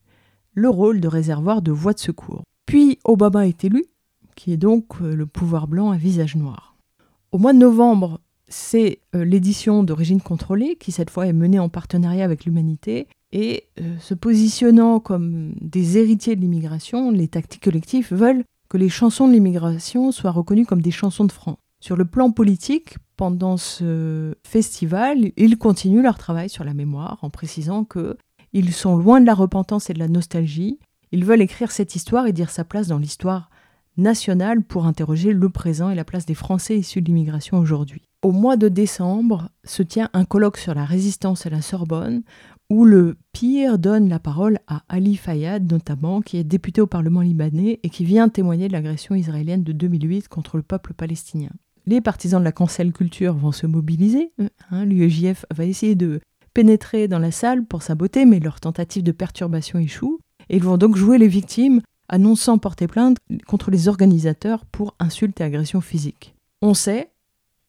le 0.53 0.67
rôle 0.67 0.99
de 0.99 1.07
réservoir 1.07 1.61
de 1.61 1.71
voies 1.71 1.93
de 1.93 1.99
secours. 1.99 2.43
Puis 2.65 2.99
Obama 3.05 3.47
est 3.47 3.63
élu, 3.63 3.85
qui 4.35 4.51
est 4.51 4.57
donc 4.57 5.01
euh, 5.01 5.15
le 5.15 5.25
pouvoir 5.25 5.69
blanc 5.69 5.91
à 5.91 5.97
visage 5.97 6.35
noir. 6.35 6.68
Au 7.31 7.37
mois 7.37 7.53
de 7.53 7.59
novembre, 7.59 8.19
c'est 8.47 8.99
euh, 9.15 9.23
l'édition 9.23 9.83
d'origine 9.83 10.21
contrôlée, 10.21 10.75
qui 10.77 10.91
cette 10.91 11.11
fois 11.11 11.27
est 11.27 11.33
menée 11.33 11.59
en 11.59 11.69
partenariat 11.69 12.25
avec 12.25 12.45
l'humanité, 12.45 13.07
et 13.31 13.65
euh, 13.79 13.97
se 13.99 14.15
positionnant 14.15 14.99
comme 14.99 15.53
des 15.61 15.97
héritiers 15.99 16.35
de 16.35 16.41
l'immigration, 16.41 17.11
les 17.11 17.27
tactiques 17.27 17.63
collectifs 17.63 18.11
veulent 18.11 18.43
que 18.67 18.77
les 18.77 18.89
chansons 18.89 19.27
de 19.27 19.33
l'immigration 19.33 20.11
soient 20.11 20.31
reconnues 20.31 20.65
comme 20.65 20.81
des 20.81 20.91
chansons 20.91 21.25
de 21.25 21.31
France. 21.31 21.57
Sur 21.79 21.95
le 21.95 22.05
plan 22.05 22.31
politique, 22.31 22.97
pendant 23.15 23.57
ce 23.57 24.35
festival, 24.43 25.31
ils 25.37 25.57
continuent 25.57 26.01
leur 26.01 26.17
travail 26.17 26.49
sur 26.49 26.63
la 26.63 26.73
mémoire 26.73 27.19
en 27.21 27.29
précisant 27.29 27.83
que 27.83 28.17
ils 28.53 28.73
sont 28.73 28.97
loin 28.97 29.21
de 29.21 29.27
la 29.27 29.35
repentance 29.35 29.89
et 29.89 29.93
de 29.93 29.99
la 29.99 30.07
nostalgie. 30.07 30.79
Ils 31.11 31.25
veulent 31.25 31.41
écrire 31.41 31.71
cette 31.71 31.95
histoire 31.95 32.25
et 32.25 32.33
dire 32.33 32.49
sa 32.49 32.63
place 32.63 32.87
dans 32.87 32.97
l'histoire 32.97 33.49
nationale 33.99 34.63
pour 34.63 34.85
interroger 34.85 35.33
le 35.33 35.49
présent 35.49 35.89
et 35.89 35.95
la 35.95 36.03
place 36.03 36.25
des 36.25 36.33
Français 36.33 36.77
issus 36.77 37.01
de 37.01 37.07
l'immigration 37.07 37.57
aujourd'hui. 37.57 38.01
Au 38.21 38.31
mois 38.31 38.57
de 38.57 38.67
décembre 38.67 39.49
se 39.63 39.83
tient 39.83 40.09
un 40.13 40.25
colloque 40.25 40.57
sur 40.57 40.73
la 40.73 40.85
résistance 40.85 41.45
à 41.45 41.49
la 41.49 41.61
Sorbonne 41.61 42.23
où 42.69 42.85
le 42.85 43.17
pire 43.31 43.79
donne 43.79 44.09
la 44.09 44.19
parole 44.19 44.59
à 44.67 44.83
Ali 44.89 45.15
Fayad 45.15 45.71
notamment, 45.71 46.21
qui 46.21 46.37
est 46.37 46.43
député 46.43 46.81
au 46.81 46.87
Parlement 46.87 47.21
libanais 47.21 47.79
et 47.81 47.89
qui 47.89 48.05
vient 48.05 48.29
témoigner 48.29 48.67
de 48.67 48.73
l'agression 48.73 49.15
israélienne 49.15 49.63
de 49.63 49.71
2008 49.71 50.27
contre 50.27 50.57
le 50.57 50.63
peuple 50.63 50.93
palestinien 50.93 51.49
les 51.89 52.01
partisans 52.01 52.39
de 52.39 52.45
la 52.45 52.51
cancel 52.51 52.93
culture 52.93 53.33
vont 53.33 53.51
se 53.51 53.65
mobiliser. 53.65 54.31
Hein, 54.69 54.85
L'UEJF 54.85 55.45
va 55.51 55.65
essayer 55.65 55.95
de 55.95 56.21
pénétrer 56.53 57.07
dans 57.07 57.19
la 57.19 57.31
salle 57.31 57.65
pour 57.65 57.81
saboter, 57.81 58.25
mais 58.25 58.39
leur 58.39 58.59
tentative 58.59 59.03
de 59.03 59.11
perturbation 59.11 59.79
échoue. 59.79 60.19
Et 60.49 60.57
ils 60.57 60.63
vont 60.63 60.77
donc 60.77 60.95
jouer 60.95 61.17
les 61.17 61.27
victimes, 61.27 61.81
annonçant 62.09 62.57
porter 62.57 62.87
plainte 62.87 63.17
contre 63.47 63.71
les 63.71 63.87
organisateurs 63.87 64.65
pour 64.65 64.95
insultes 64.99 65.39
et 65.39 65.43
agressions 65.43 65.81
physiques. 65.81 66.35
On 66.61 66.73
sait 66.73 67.11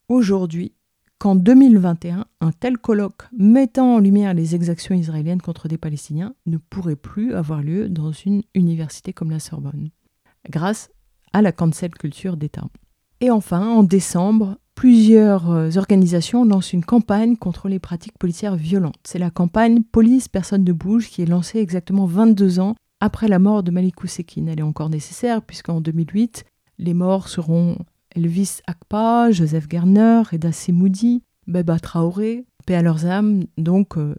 aujourd'hui 0.09 0.73
qu'en 1.19 1.35
2021, 1.35 2.25
un 2.41 2.51
tel 2.51 2.79
colloque 2.79 3.23
mettant 3.37 3.95
en 3.95 3.99
lumière 3.99 4.33
les 4.33 4.55
exactions 4.55 4.95
israéliennes 4.95 5.41
contre 5.41 5.67
des 5.67 5.77
Palestiniens 5.77 6.33
ne 6.47 6.57
pourrait 6.57 6.95
plus 6.95 7.35
avoir 7.35 7.61
lieu 7.61 7.89
dans 7.89 8.11
une 8.11 8.41
université 8.55 9.13
comme 9.13 9.29
la 9.29 9.39
Sorbonne, 9.39 9.91
grâce 10.49 10.89
à 11.31 11.43
la 11.43 11.51
cancel 11.51 11.91
culture 11.91 12.37
d'État. 12.37 12.65
Et 13.19 13.29
enfin, 13.29 13.67
en 13.67 13.83
décembre, 13.83 14.57
plusieurs 14.73 15.51
euh, 15.51 15.69
organisations 15.77 16.43
lancent 16.43 16.73
une 16.73 16.83
campagne 16.83 17.37
contre 17.37 17.67
les 17.67 17.77
pratiques 17.77 18.17
policières 18.17 18.55
violentes. 18.55 18.95
C'est 19.03 19.19
la 19.19 19.29
campagne 19.29 19.83
Police 19.83 20.27
Personne 20.27 20.63
ne 20.63 20.73
bouge 20.73 21.09
qui 21.09 21.21
est 21.21 21.27
lancée 21.27 21.59
exactement 21.59 22.07
22 22.07 22.59
ans 22.59 22.75
après 23.01 23.27
la 23.27 23.39
mort 23.39 23.63
de 23.63 23.71
Malikou 23.71 24.07
Sekine. 24.07 24.47
Elle 24.47 24.59
est 24.59 24.63
encore 24.63 24.89
nécessaire 24.89 25.41
puisqu'en 25.41 25.81
2008, 25.81 26.45
les 26.77 26.93
morts 26.93 27.27
seront 27.27 27.77
Elvis 28.15 28.59
Akpa, 28.67 29.31
Joseph 29.31 29.67
Garner, 29.67 30.21
Reda 30.31 30.51
Semoudi, 30.51 31.23
Beba 31.47 31.79
Traoré, 31.79 32.45
paix 32.65 32.75
à 32.75 32.81
leurs 32.81 33.05
âmes. 33.05 33.45
Donc, 33.57 33.97
euh, 33.97 34.15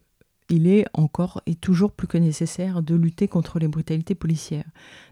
il 0.49 0.66
est 0.66 0.85
encore 0.92 1.40
et 1.47 1.55
toujours 1.55 1.92
plus 1.92 2.07
que 2.07 2.18
nécessaire 2.18 2.83
de 2.83 2.95
lutter 2.95 3.27
contre 3.27 3.59
les 3.59 3.68
brutalités 3.68 4.14
policières. 4.14 4.68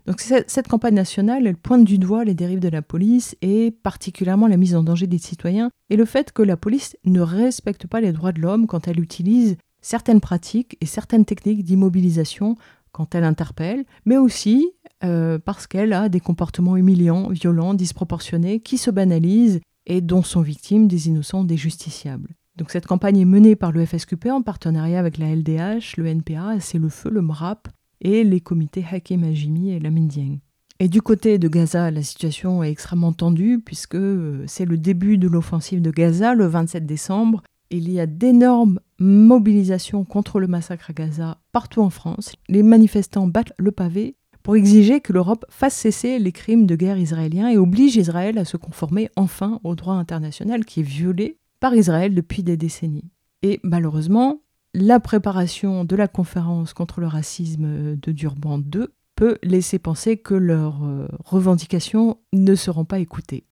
Donc 0.07 0.21
cette 0.21 0.69
campagne 0.69 0.95
nationale, 0.95 1.47
elle 1.47 1.57
pointe 1.57 1.85
du 1.85 1.99
doigt 1.99 2.25
les 2.25 2.35
dérives 2.35 2.61
de 2.61 2.69
la 2.69 2.83
police 2.83 3.37
et 3.41 3.71
particulièrement 3.71 4.49
la 4.49 4.59
mise 4.59 4.77
en 4.77 4.83
danger 4.83 5.07
des 5.07 5.19
citoyens 5.19 5.71
et 5.89 5.97
le 5.97 6.05
fait 6.05 6.33
que 6.33 6.43
la 6.43 6.59
police 6.59 6.97
ne 7.05 7.21
respecte 7.21 7.87
pas 7.87 8.03
les 8.03 8.13
droits 8.13 8.33
de 8.33 8.41
l'homme 8.41 8.67
quand 8.67 8.87
elle 8.87 9.01
utilise 9.01 9.57
certaines 9.81 10.21
pratiques 10.21 10.77
et 10.83 10.87
certaines 10.87 11.25
techniques 11.25 11.65
d'immobilisation 11.65 12.57
quand 12.93 13.15
elle 13.15 13.25
interpelle, 13.25 13.85
mais 14.05 14.17
aussi 14.17 14.71
euh, 15.03 15.39
parce 15.39 15.67
qu'elle 15.67 15.93
a 15.93 16.09
des 16.09 16.21
comportements 16.21 16.77
humiliants, 16.77 17.29
violents, 17.29 17.75
disproportionnés, 17.75 18.61
qui 18.61 18.79
se 18.79 18.91
banalisent 18.91 19.61
et 19.87 20.01
dont 20.01 20.23
sont 20.23 20.43
victimes 20.43 20.89
des 20.89 21.09
innocents, 21.09 21.45
des 21.45 21.57
justiciables. 21.57 22.35
Donc 22.57 22.71
cette 22.71 22.87
campagne 22.87 23.19
est 23.19 23.25
menée 23.25 23.57
par 23.57 23.73
le 23.73 23.85
FSQP 23.85 24.27
en 24.27 24.43
partenariat 24.43 24.99
avec 24.99 25.17
la 25.17 25.35
LDH, 25.35 25.97
le 25.97 26.07
NPA, 26.07 26.61
C'est 26.61 26.79
le 26.79 26.89
Feu, 26.89 27.11
le 27.11 27.23
MRAP 27.23 27.69
et 28.01 28.25
les 28.25 28.41
comités 28.41 28.85
Hakim 28.91 29.25
Ajimi 29.25 29.71
et 29.71 29.81
la 29.81 29.91
Dieng. 29.91 30.41
Et 30.79 30.89
du 30.89 31.03
côté 31.03 31.39
de 31.39 31.49
Gaza, 31.49 31.91
la 31.91 32.03
situation 32.03 32.63
est 32.63 32.71
extrêmement 32.71 33.13
tendue 33.13 33.61
puisque 33.65 33.97
euh, 33.97 34.45
c'est 34.47 34.65
le 34.65 34.79
début 34.79 35.19
de 35.19 35.29
l'offensive 35.29 35.83
de 35.83 35.91
Gaza 35.91 36.35
le 36.35 36.47
27 36.47 36.87
décembre. 36.87 37.43
Il 37.71 37.91
y 37.91 38.01
a 38.01 38.07
d'énormes 38.07 38.81
mobilisations 38.99 40.05
contre 40.05 40.41
le 40.41 40.49
massacre 40.49 40.91
à 40.91 40.93
Gaza 40.93 41.39
partout 41.53 41.83
en 41.83 41.91
France. 41.91 42.33
Les 42.49 42.65
manifestants 42.65 43.29
battent 43.29 43.53
le 43.59 43.71
pavé 43.71 44.17
pour 44.43 44.57
exiger 44.57 45.01
que 45.01 45.13
l'Europe 45.13 45.45
fasse 45.51 45.77
cesser 45.77 46.19
les 46.19 46.33
crimes 46.33 46.67
de 46.67 46.75
guerre 46.75 46.99
israéliens 46.99 47.49
et 47.49 47.59
oblige 47.59 47.97
Israël 47.97 48.39
à 48.39 48.45
se 48.45 48.57
conformer 48.57 49.09
enfin 49.15 49.61
au 49.63 49.77
droit 49.77 49.95
international 49.95 50.65
qui 50.65 50.81
est 50.81 50.85
violé 50.85 51.39
par 51.61 51.75
Israël 51.75 52.15
depuis 52.15 52.43
des 52.43 52.57
décennies. 52.57 53.11
Et 53.43 53.61
malheureusement, 53.63 54.41
la 54.75 54.99
préparation 54.99 55.85
de 55.85 55.95
la 55.95 56.09
conférence 56.09 56.73
contre 56.73 57.01
le 57.01 57.07
racisme 57.07 57.97
de 57.97 58.13
Durban 58.13 58.59
II 58.59 58.87
peut 59.15 59.39
laisser 59.43 59.79
penser 59.79 60.17
que 60.17 60.35
leurs 60.35 60.83
euh, 60.85 61.07
revendications 61.25 62.19
ne 62.33 62.55
seront 62.55 62.85
pas 62.85 62.99
écoutées. 62.99 63.45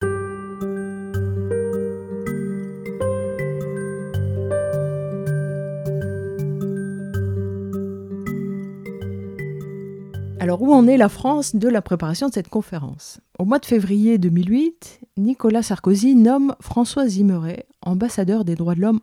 Alors 10.47 10.63
où 10.63 10.73
en 10.73 10.87
est 10.87 10.97
la 10.97 11.09
France 11.09 11.57
de 11.57 11.69
la 11.69 11.83
préparation 11.83 12.29
de 12.29 12.33
cette 12.33 12.49
conférence? 12.49 13.19
Au 13.41 13.45
mois 13.45 13.59
de 13.59 13.67
février 13.67 14.17
2008, 14.17 15.01
Nicolas 15.17 15.65
Sarkozy 15.65 16.15
nomme 16.15 16.55
François 16.61 17.09
Zimeret 17.09 17.67
ambassadeur 17.83 18.45
des 18.45 18.55
droits 18.55 18.77
de 18.77 18.81
l'homme 18.81 19.01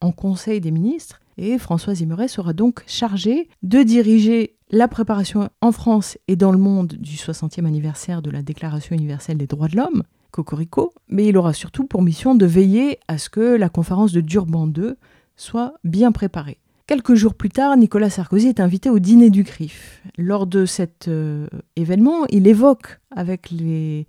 en 0.00 0.12
Conseil 0.12 0.60
des 0.60 0.70
ministres 0.70 1.18
et 1.36 1.58
François 1.58 1.96
Zimeret 1.96 2.28
sera 2.28 2.52
donc 2.52 2.84
chargé 2.86 3.48
de 3.64 3.82
diriger 3.82 4.54
la 4.70 4.86
préparation 4.86 5.48
en 5.60 5.72
France 5.72 6.16
et 6.28 6.36
dans 6.36 6.52
le 6.52 6.58
monde 6.58 6.94
du 6.96 7.16
60e 7.16 7.66
anniversaire 7.66 8.22
de 8.22 8.30
la 8.30 8.42
Déclaration 8.42 8.94
universelle 8.94 9.38
des 9.38 9.48
droits 9.48 9.66
de 9.66 9.78
l'homme, 9.78 10.04
Cocorico, 10.30 10.92
mais 11.08 11.26
il 11.26 11.36
aura 11.36 11.54
surtout 11.54 11.86
pour 11.88 12.02
mission 12.02 12.36
de 12.36 12.46
veiller 12.46 13.00
à 13.08 13.18
ce 13.18 13.30
que 13.30 13.56
la 13.56 13.68
conférence 13.68 14.12
de 14.12 14.20
Durban 14.20 14.68
II 14.68 14.92
soit 15.34 15.74
bien 15.82 16.12
préparée. 16.12 16.58
Quelques 16.88 17.16
jours 17.16 17.34
plus 17.34 17.50
tard, 17.50 17.76
Nicolas 17.76 18.08
Sarkozy 18.08 18.48
est 18.48 18.60
invité 18.60 18.88
au 18.88 18.98
dîner 18.98 19.28
du 19.28 19.44
CRIF. 19.44 20.02
Lors 20.16 20.46
de 20.46 20.64
cet 20.64 21.06
euh, 21.06 21.46
événement, 21.76 22.24
il 22.30 22.46
évoque 22.46 22.98
avec 23.14 23.50
les, 23.50 24.06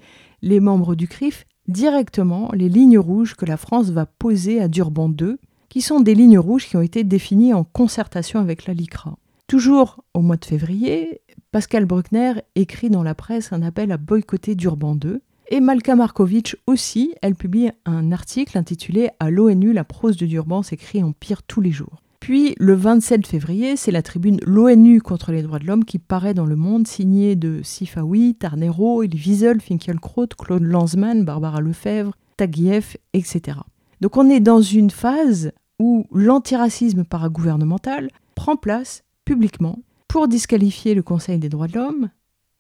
membres 0.62 0.96
du 0.96 1.10
CRIF 1.10 1.46
directement 1.68 2.50
les 2.54 2.70
lignes 2.70 2.98
rouges 2.98 3.36
que 3.36 3.46
la 3.46 3.58
France 3.58 3.90
va 3.90 4.06
poser 4.06 4.62
à 4.62 4.70
Durban 4.70 5.10
II, 5.10 5.36
qui 5.68 5.82
sont 5.82 6.00
des 6.00 6.16
lignes 6.16 6.40
rouges 6.40 6.68
qui 6.68 6.78
ont 6.78 6.82
été 6.82 7.04
définies 7.04 7.54
en 7.54 7.66
concertation 7.66 8.40
avec 8.40 8.66
la 8.66 8.74
LICRA. 8.74 9.18
Toujours 9.48 10.02
au 10.14 10.22
mois 10.22 10.38
de 10.38 10.46
février, 10.46 11.20
Pascal 11.52 11.84
Bruckner 11.84 12.36
écrit 12.56 12.90
dans 12.90 13.04
la 13.04 13.14
presse 13.14 13.52
un 13.52 13.62
appel 13.62 13.92
à 13.92 13.98
boycotter 13.98 14.56
Durban 14.56 14.98
II. 15.04 15.20
Et 15.50 15.60
Malka 15.60 15.98
Markovic 15.98 16.56
aussi, 16.66 17.14
elle 17.22 17.36
publie 17.36 17.72
un 17.86 18.14
article 18.14 18.58
intitulé 18.58 19.10
À 19.20 19.30
l'ONU, 19.30 19.74
la 19.74 19.84
prose 19.84 20.16
de 20.16 20.26
Durban 20.26 20.64
s'écrit 20.64 21.04
en 21.04 21.12
pire 21.12 21.44
tous 21.44 21.60
les 21.60 21.72
jours. 21.72 22.02
Puis 22.30 22.54
le 22.60 22.76
27 22.76 23.26
février, 23.26 23.76
c'est 23.76 23.90
la 23.90 24.04
tribune 24.04 24.40
L'ONU 24.44 25.02
contre 25.02 25.32
les 25.32 25.42
droits 25.42 25.58
de 25.58 25.66
l'homme 25.66 25.84
qui 25.84 25.98
paraît 25.98 26.36
dans 26.36 26.46
le 26.46 26.56
monde, 26.56 26.86
signée 26.86 27.36
de 27.36 27.62
Sifawi, 27.64 28.36
Tarnero, 28.36 29.02
Elie 29.02 29.18
Wiesel, 29.18 29.60
Finkielkraut, 29.60 30.28
Claude 30.38 30.62
Lanzmann, 30.62 31.26
Barbara 31.26 31.60
Lefebvre, 31.60 32.14
Taguieff, 32.38 32.98
etc. 33.14 33.58
Donc 34.02 34.16
on 34.16 34.30
est 34.30 34.42
dans 34.42 34.62
une 34.62 34.92
phase 34.92 35.52
où 35.80 36.06
l'antiracisme 36.12 37.04
paragouvernemental 37.04 38.10
prend 38.36 38.58
place 38.58 39.02
publiquement 39.26 39.80
pour 40.08 40.28
disqualifier 40.28 40.94
le 40.94 41.02
Conseil 41.02 41.40
des 41.40 41.50
droits 41.50 41.68
de 41.68 41.80
l'homme 41.80 42.10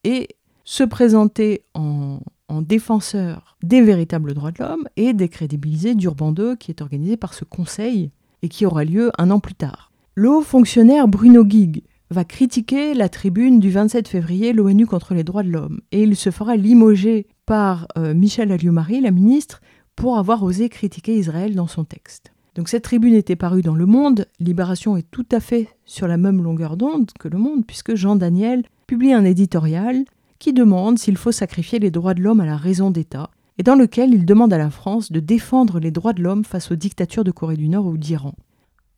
et 0.03 0.29
se 0.63 0.83
présenter 0.83 1.61
en, 1.75 2.21
en, 2.47 2.63
défenseur 2.63 3.55
des 3.61 3.83
véritables 3.83 4.33
droits 4.33 4.49
de 4.49 4.63
l'homme 4.63 4.89
et 4.95 5.13
décrédibiliser 5.13 5.93
Durban 5.93 6.33
II 6.35 6.57
qui 6.57 6.71
est 6.71 6.81
organisé 6.81 7.17
par 7.17 7.35
ce 7.35 7.45
Conseil 7.45 8.09
et 8.41 8.49
qui 8.49 8.65
aura 8.65 8.83
lieu 8.83 9.11
un 9.17 9.31
an 9.31 9.39
plus 9.39 9.55
tard. 9.55 9.91
Le 10.15 10.29
haut 10.29 10.41
fonctionnaire 10.41 11.07
Bruno 11.07 11.43
Guig 11.45 11.83
va 12.11 12.25
critiquer 12.25 12.93
la 12.93 13.09
tribune 13.09 13.59
du 13.59 13.69
27 13.69 14.07
février 14.07 14.53
l'ONU 14.53 14.85
contre 14.85 15.13
les 15.13 15.23
droits 15.23 15.43
de 15.43 15.51
l'homme 15.51 15.81
et 15.91 16.03
il 16.03 16.15
se 16.15 16.31
fera 16.31 16.55
limoger 16.55 17.27
par 17.45 17.87
euh, 17.97 18.13
Michel 18.13 18.51
Alliot-Marie, 18.51 19.01
la 19.01 19.11
ministre, 19.11 19.61
pour 19.95 20.17
avoir 20.17 20.43
osé 20.43 20.69
critiquer 20.69 21.17
Israël 21.17 21.55
dans 21.55 21.67
son 21.67 21.83
texte. 21.83 22.31
Donc 22.55 22.67
cette 22.67 22.83
tribune 22.83 23.13
était 23.13 23.35
parue 23.35 23.61
dans 23.61 23.75
Le 23.75 23.85
Monde, 23.85 24.27
Libération 24.39 24.97
est 24.97 25.09
tout 25.11 25.25
à 25.31 25.39
fait 25.39 25.69
sur 25.85 26.07
la 26.07 26.17
même 26.17 26.41
longueur 26.41 26.77
d'onde 26.77 27.11
que 27.19 27.27
Le 27.27 27.37
Monde, 27.37 27.65
puisque 27.65 27.95
Jean 27.95 28.15
Daniel 28.15 28.63
publie 28.87 29.13
un 29.13 29.23
éditorial 29.23 30.03
qui 30.39 30.53
demande 30.53 30.97
s'il 30.97 31.17
faut 31.17 31.31
sacrifier 31.31 31.79
les 31.79 31.91
droits 31.91 32.13
de 32.13 32.21
l'homme 32.21 32.39
à 32.39 32.45
la 32.45 32.57
raison 32.57 32.91
d'État, 32.91 33.29
et 33.59 33.63
dans 33.63 33.75
lequel 33.75 34.13
il 34.13 34.25
demande 34.25 34.53
à 34.53 34.57
la 34.57 34.69
France 34.69 35.11
de 35.11 35.19
défendre 35.19 35.81
les 35.81 35.91
droits 35.91 36.13
de 36.13 36.23
l'homme 36.23 36.45
face 36.45 36.71
aux 36.71 36.77
dictatures 36.77 37.25
de 37.25 37.31
Corée 37.31 37.57
du 37.57 37.67
Nord 37.67 37.87
ou 37.87 37.97
d'Iran. 37.97 38.33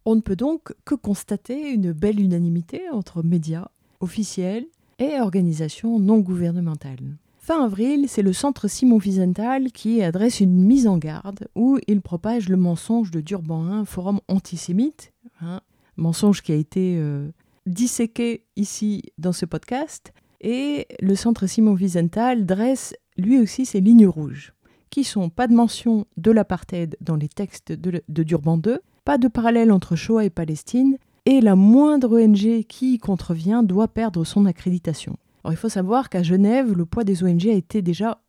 On 0.05 0.15
ne 0.15 0.21
peut 0.21 0.35
donc 0.35 0.73
que 0.85 0.93
constater 0.93 1.71
une 1.71 1.91
belle 1.91 2.19
unanimité 2.19 2.83
entre 2.91 3.23
médias 3.23 3.69
officiels 4.01 4.67
et 4.99 5.19
organisations 5.19 5.99
non 5.99 6.19
gouvernementales. 6.19 7.17
Fin 7.39 7.65
avril, 7.65 8.05
c'est 8.07 8.21
le 8.21 8.33
centre 8.33 8.67
Simon 8.67 8.99
Wiesenthal 8.99 9.71
qui 9.71 10.03
adresse 10.03 10.41
une 10.41 10.63
mise 10.63 10.87
en 10.87 10.99
garde 10.99 11.47
où 11.55 11.79
il 11.87 12.01
propage 12.01 12.47
le 12.47 12.57
mensonge 12.57 13.09
de 13.09 13.19
Durban 13.19 13.65
1, 13.65 13.85
forum 13.85 14.19
antisémite, 14.27 15.11
hein, 15.41 15.61
mensonge 15.97 16.43
qui 16.43 16.51
a 16.51 16.55
été 16.55 16.97
euh, 16.99 17.31
disséqué 17.65 18.45
ici 18.55 19.01
dans 19.17 19.33
ce 19.33 19.47
podcast, 19.47 20.13
et 20.39 20.87
le 20.99 21.15
centre 21.15 21.47
Simon 21.47 21.73
Wiesenthal 21.73 22.45
dresse 22.45 22.93
lui 23.21 23.39
aussi 23.39 23.65
ses 23.65 23.79
lignes 23.79 24.07
rouges, 24.07 24.53
qui 24.89 25.03
sont 25.03 25.29
pas 25.29 25.47
de 25.47 25.53
mention 25.53 26.05
de 26.17 26.31
l'apartheid 26.31 26.97
dans 27.01 27.15
les 27.15 27.29
textes 27.29 27.71
de, 27.71 28.03
Durban 28.09 28.59
II, 28.65 28.77
pas 29.05 29.17
de 29.17 29.27
parallèle 29.27 29.71
entre 29.71 29.95
Shoah 29.95 30.25
et 30.25 30.29
Palestine, 30.29 30.97
et 31.25 31.39
la 31.39 31.55
moindre 31.55 32.21
ONG 32.21 32.63
qui 32.67 32.93
y 32.93 32.97
contrevient 32.97 33.61
doit 33.63 33.87
perdre 33.87 34.23
son 34.23 34.45
accréditation. 34.45 35.17
il 35.49 35.55
faut 35.55 35.69
savoir 35.69 36.09
qu'à 36.09 36.23
Genève, 36.23 36.73
le 36.73 36.85
poids 36.85 37.03
des 37.03 37.23
ONG 37.23 37.47
a 37.47 37.53
été 37.53 37.81
déjà 37.81 38.21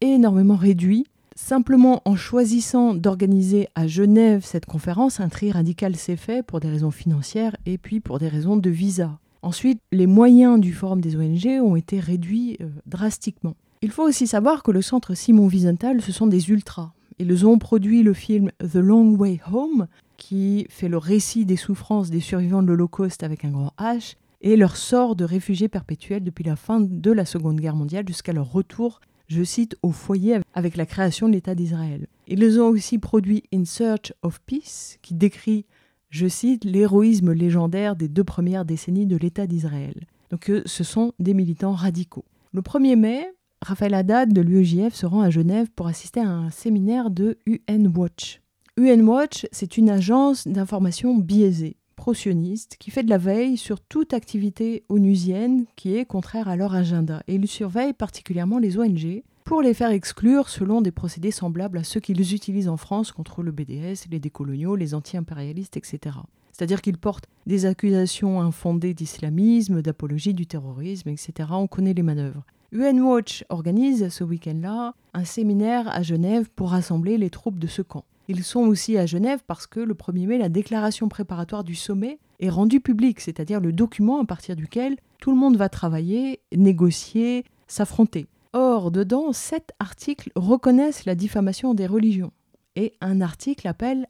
énormément 0.00 0.56
réduit. 0.56 1.06
Simplement 1.36 2.02
en 2.04 2.16
choisissant 2.16 2.92
d'organiser 2.92 3.68
à 3.74 3.86
Genève 3.86 4.42
cette 4.44 4.66
conférence, 4.66 5.20
un 5.20 5.28
tri 5.28 5.52
radical 5.52 5.96
s'est 5.96 6.16
fait 6.16 6.44
pour 6.44 6.60
des 6.60 6.68
raisons 6.68 6.90
financières 6.90 7.56
et 7.66 7.78
puis 7.78 8.00
pour 8.00 8.18
des 8.18 8.28
raisons 8.28 8.56
de 8.56 8.70
visa. 8.70 9.18
Ensuite, 9.42 9.80
les 9.90 10.06
moyens 10.06 10.60
du 10.60 10.72
Forum 10.72 11.00
des 11.00 11.16
ONG 11.16 11.46
ont 11.62 11.76
été 11.76 11.98
réduits 11.98 12.58
euh, 12.60 12.68
drastiquement. 12.84 13.54
Il 13.82 13.90
faut 13.90 14.02
aussi 14.02 14.26
savoir 14.26 14.62
que 14.62 14.70
le 14.70 14.82
centre 14.82 15.14
Simon 15.14 15.46
Wiesenthal, 15.46 16.02
ce 16.02 16.12
sont 16.12 16.26
des 16.26 16.50
ultras. 16.50 16.92
Ils 17.18 17.46
ont 17.46 17.58
produit 17.58 18.02
le 18.02 18.12
film 18.12 18.50
The 18.58 18.74
Long 18.74 19.14
Way 19.14 19.40
Home, 19.50 19.86
qui 20.18 20.66
fait 20.68 20.88
le 20.88 20.98
récit 20.98 21.46
des 21.46 21.56
souffrances 21.56 22.10
des 22.10 22.20
survivants 22.20 22.62
de 22.62 22.68
l'Holocauste 22.68 23.22
avec 23.22 23.42
un 23.46 23.50
grand 23.50 23.72
H, 23.78 24.16
et 24.42 24.56
leur 24.56 24.76
sort 24.76 25.16
de 25.16 25.24
réfugiés 25.24 25.68
perpétuels 25.68 26.22
depuis 26.22 26.44
la 26.44 26.56
fin 26.56 26.80
de 26.80 27.10
la 27.10 27.24
Seconde 27.24 27.58
Guerre 27.58 27.74
mondiale 27.74 28.06
jusqu'à 28.06 28.34
leur 28.34 28.52
retour, 28.52 29.00
je 29.28 29.42
cite, 29.42 29.76
au 29.82 29.92
foyer 29.92 30.40
avec 30.52 30.76
la 30.76 30.84
création 30.84 31.28
de 31.28 31.32
l'État 31.32 31.54
d'Israël. 31.54 32.06
Ils 32.28 32.60
ont 32.60 32.68
aussi 32.68 32.98
produit 32.98 33.44
In 33.50 33.64
Search 33.64 34.12
of 34.20 34.42
Peace, 34.42 34.98
qui 35.00 35.14
décrit, 35.14 35.64
je 36.10 36.26
cite, 36.26 36.64
l'héroïsme 36.66 37.32
légendaire 37.32 37.96
des 37.96 38.08
deux 38.08 38.24
premières 38.24 38.66
décennies 38.66 39.06
de 39.06 39.16
l'État 39.16 39.46
d'Israël. 39.46 40.06
Donc 40.30 40.50
euh, 40.50 40.60
ce 40.66 40.84
sont 40.84 41.12
des 41.18 41.32
militants 41.32 41.72
radicaux. 41.72 42.26
Le 42.52 42.60
1er 42.60 42.96
mai, 42.96 43.32
Raphaël 43.62 43.92
Haddad 43.92 44.32
de 44.32 44.40
l'UEJF 44.40 44.94
se 44.94 45.04
rend 45.04 45.20
à 45.20 45.28
Genève 45.28 45.68
pour 45.76 45.86
assister 45.86 46.20
à 46.20 46.28
un 46.28 46.50
séminaire 46.50 47.10
de 47.10 47.38
UN 47.46 47.92
Watch. 47.94 48.40
UN 48.78 49.02
Watch, 49.02 49.46
c'est 49.52 49.76
une 49.76 49.90
agence 49.90 50.48
d'information 50.48 51.14
biaisée, 51.14 51.76
pro-sioniste, 51.94 52.76
qui 52.78 52.90
fait 52.90 53.02
de 53.02 53.10
la 53.10 53.18
veille 53.18 53.58
sur 53.58 53.80
toute 53.80 54.14
activité 54.14 54.84
onusienne 54.88 55.66
qui 55.76 55.94
est 55.94 56.06
contraire 56.06 56.48
à 56.48 56.56
leur 56.56 56.74
agenda. 56.74 57.22
Et 57.28 57.34
il 57.34 57.46
surveille 57.46 57.92
particulièrement 57.92 58.58
les 58.58 58.78
ONG 58.78 59.22
pour 59.44 59.60
les 59.60 59.74
faire 59.74 59.90
exclure 59.90 60.48
selon 60.48 60.80
des 60.80 60.90
procédés 60.90 61.30
semblables 61.30 61.76
à 61.76 61.84
ceux 61.84 62.00
qu'ils 62.00 62.34
utilisent 62.34 62.68
en 62.68 62.78
France 62.78 63.12
contre 63.12 63.42
le 63.42 63.52
BDS, 63.52 64.08
les 64.10 64.20
décoloniaux, 64.20 64.74
les 64.74 64.94
anti-impérialistes, 64.94 65.76
etc. 65.76 66.16
C'est-à-dire 66.52 66.80
qu'ils 66.80 66.98
portent 66.98 67.28
des 67.46 67.66
accusations 67.66 68.40
infondées 68.40 68.94
d'islamisme, 68.94 69.82
d'apologie 69.82 70.32
du 70.32 70.46
terrorisme, 70.46 71.10
etc. 71.10 71.50
On 71.52 71.66
connaît 71.66 71.94
les 71.94 72.02
manœuvres. 72.02 72.46
UN 72.72 73.00
Watch 73.00 73.44
organise 73.48 74.08
ce 74.10 74.22
week-end-là 74.22 74.94
un 75.12 75.24
séminaire 75.24 75.88
à 75.88 76.02
Genève 76.02 76.48
pour 76.54 76.70
rassembler 76.70 77.18
les 77.18 77.28
troupes 77.28 77.58
de 77.58 77.66
ce 77.66 77.82
camp. 77.82 78.04
Ils 78.28 78.44
sont 78.44 78.60
aussi 78.60 78.96
à 78.96 79.06
Genève 79.06 79.40
parce 79.44 79.66
que 79.66 79.80
le 79.80 79.94
1er 79.94 80.26
mai, 80.28 80.38
la 80.38 80.48
déclaration 80.48 81.08
préparatoire 81.08 81.64
du 81.64 81.74
sommet 81.74 82.20
est 82.38 82.48
rendue 82.48 82.80
publique, 82.80 83.18
c'est-à-dire 83.18 83.58
le 83.58 83.72
document 83.72 84.20
à 84.20 84.24
partir 84.24 84.54
duquel 84.54 84.98
tout 85.18 85.32
le 85.32 85.36
monde 85.36 85.56
va 85.56 85.68
travailler, 85.68 86.38
négocier, 86.54 87.44
s'affronter. 87.66 88.28
Or, 88.52 88.92
dedans, 88.92 89.32
sept 89.32 89.72
articles 89.80 90.30
reconnaissent 90.36 91.06
la 91.06 91.16
diffamation 91.16 91.74
des 91.74 91.86
religions. 91.86 92.32
Et 92.76 92.92
un 93.00 93.20
article 93.20 93.66
appelle 93.66 94.06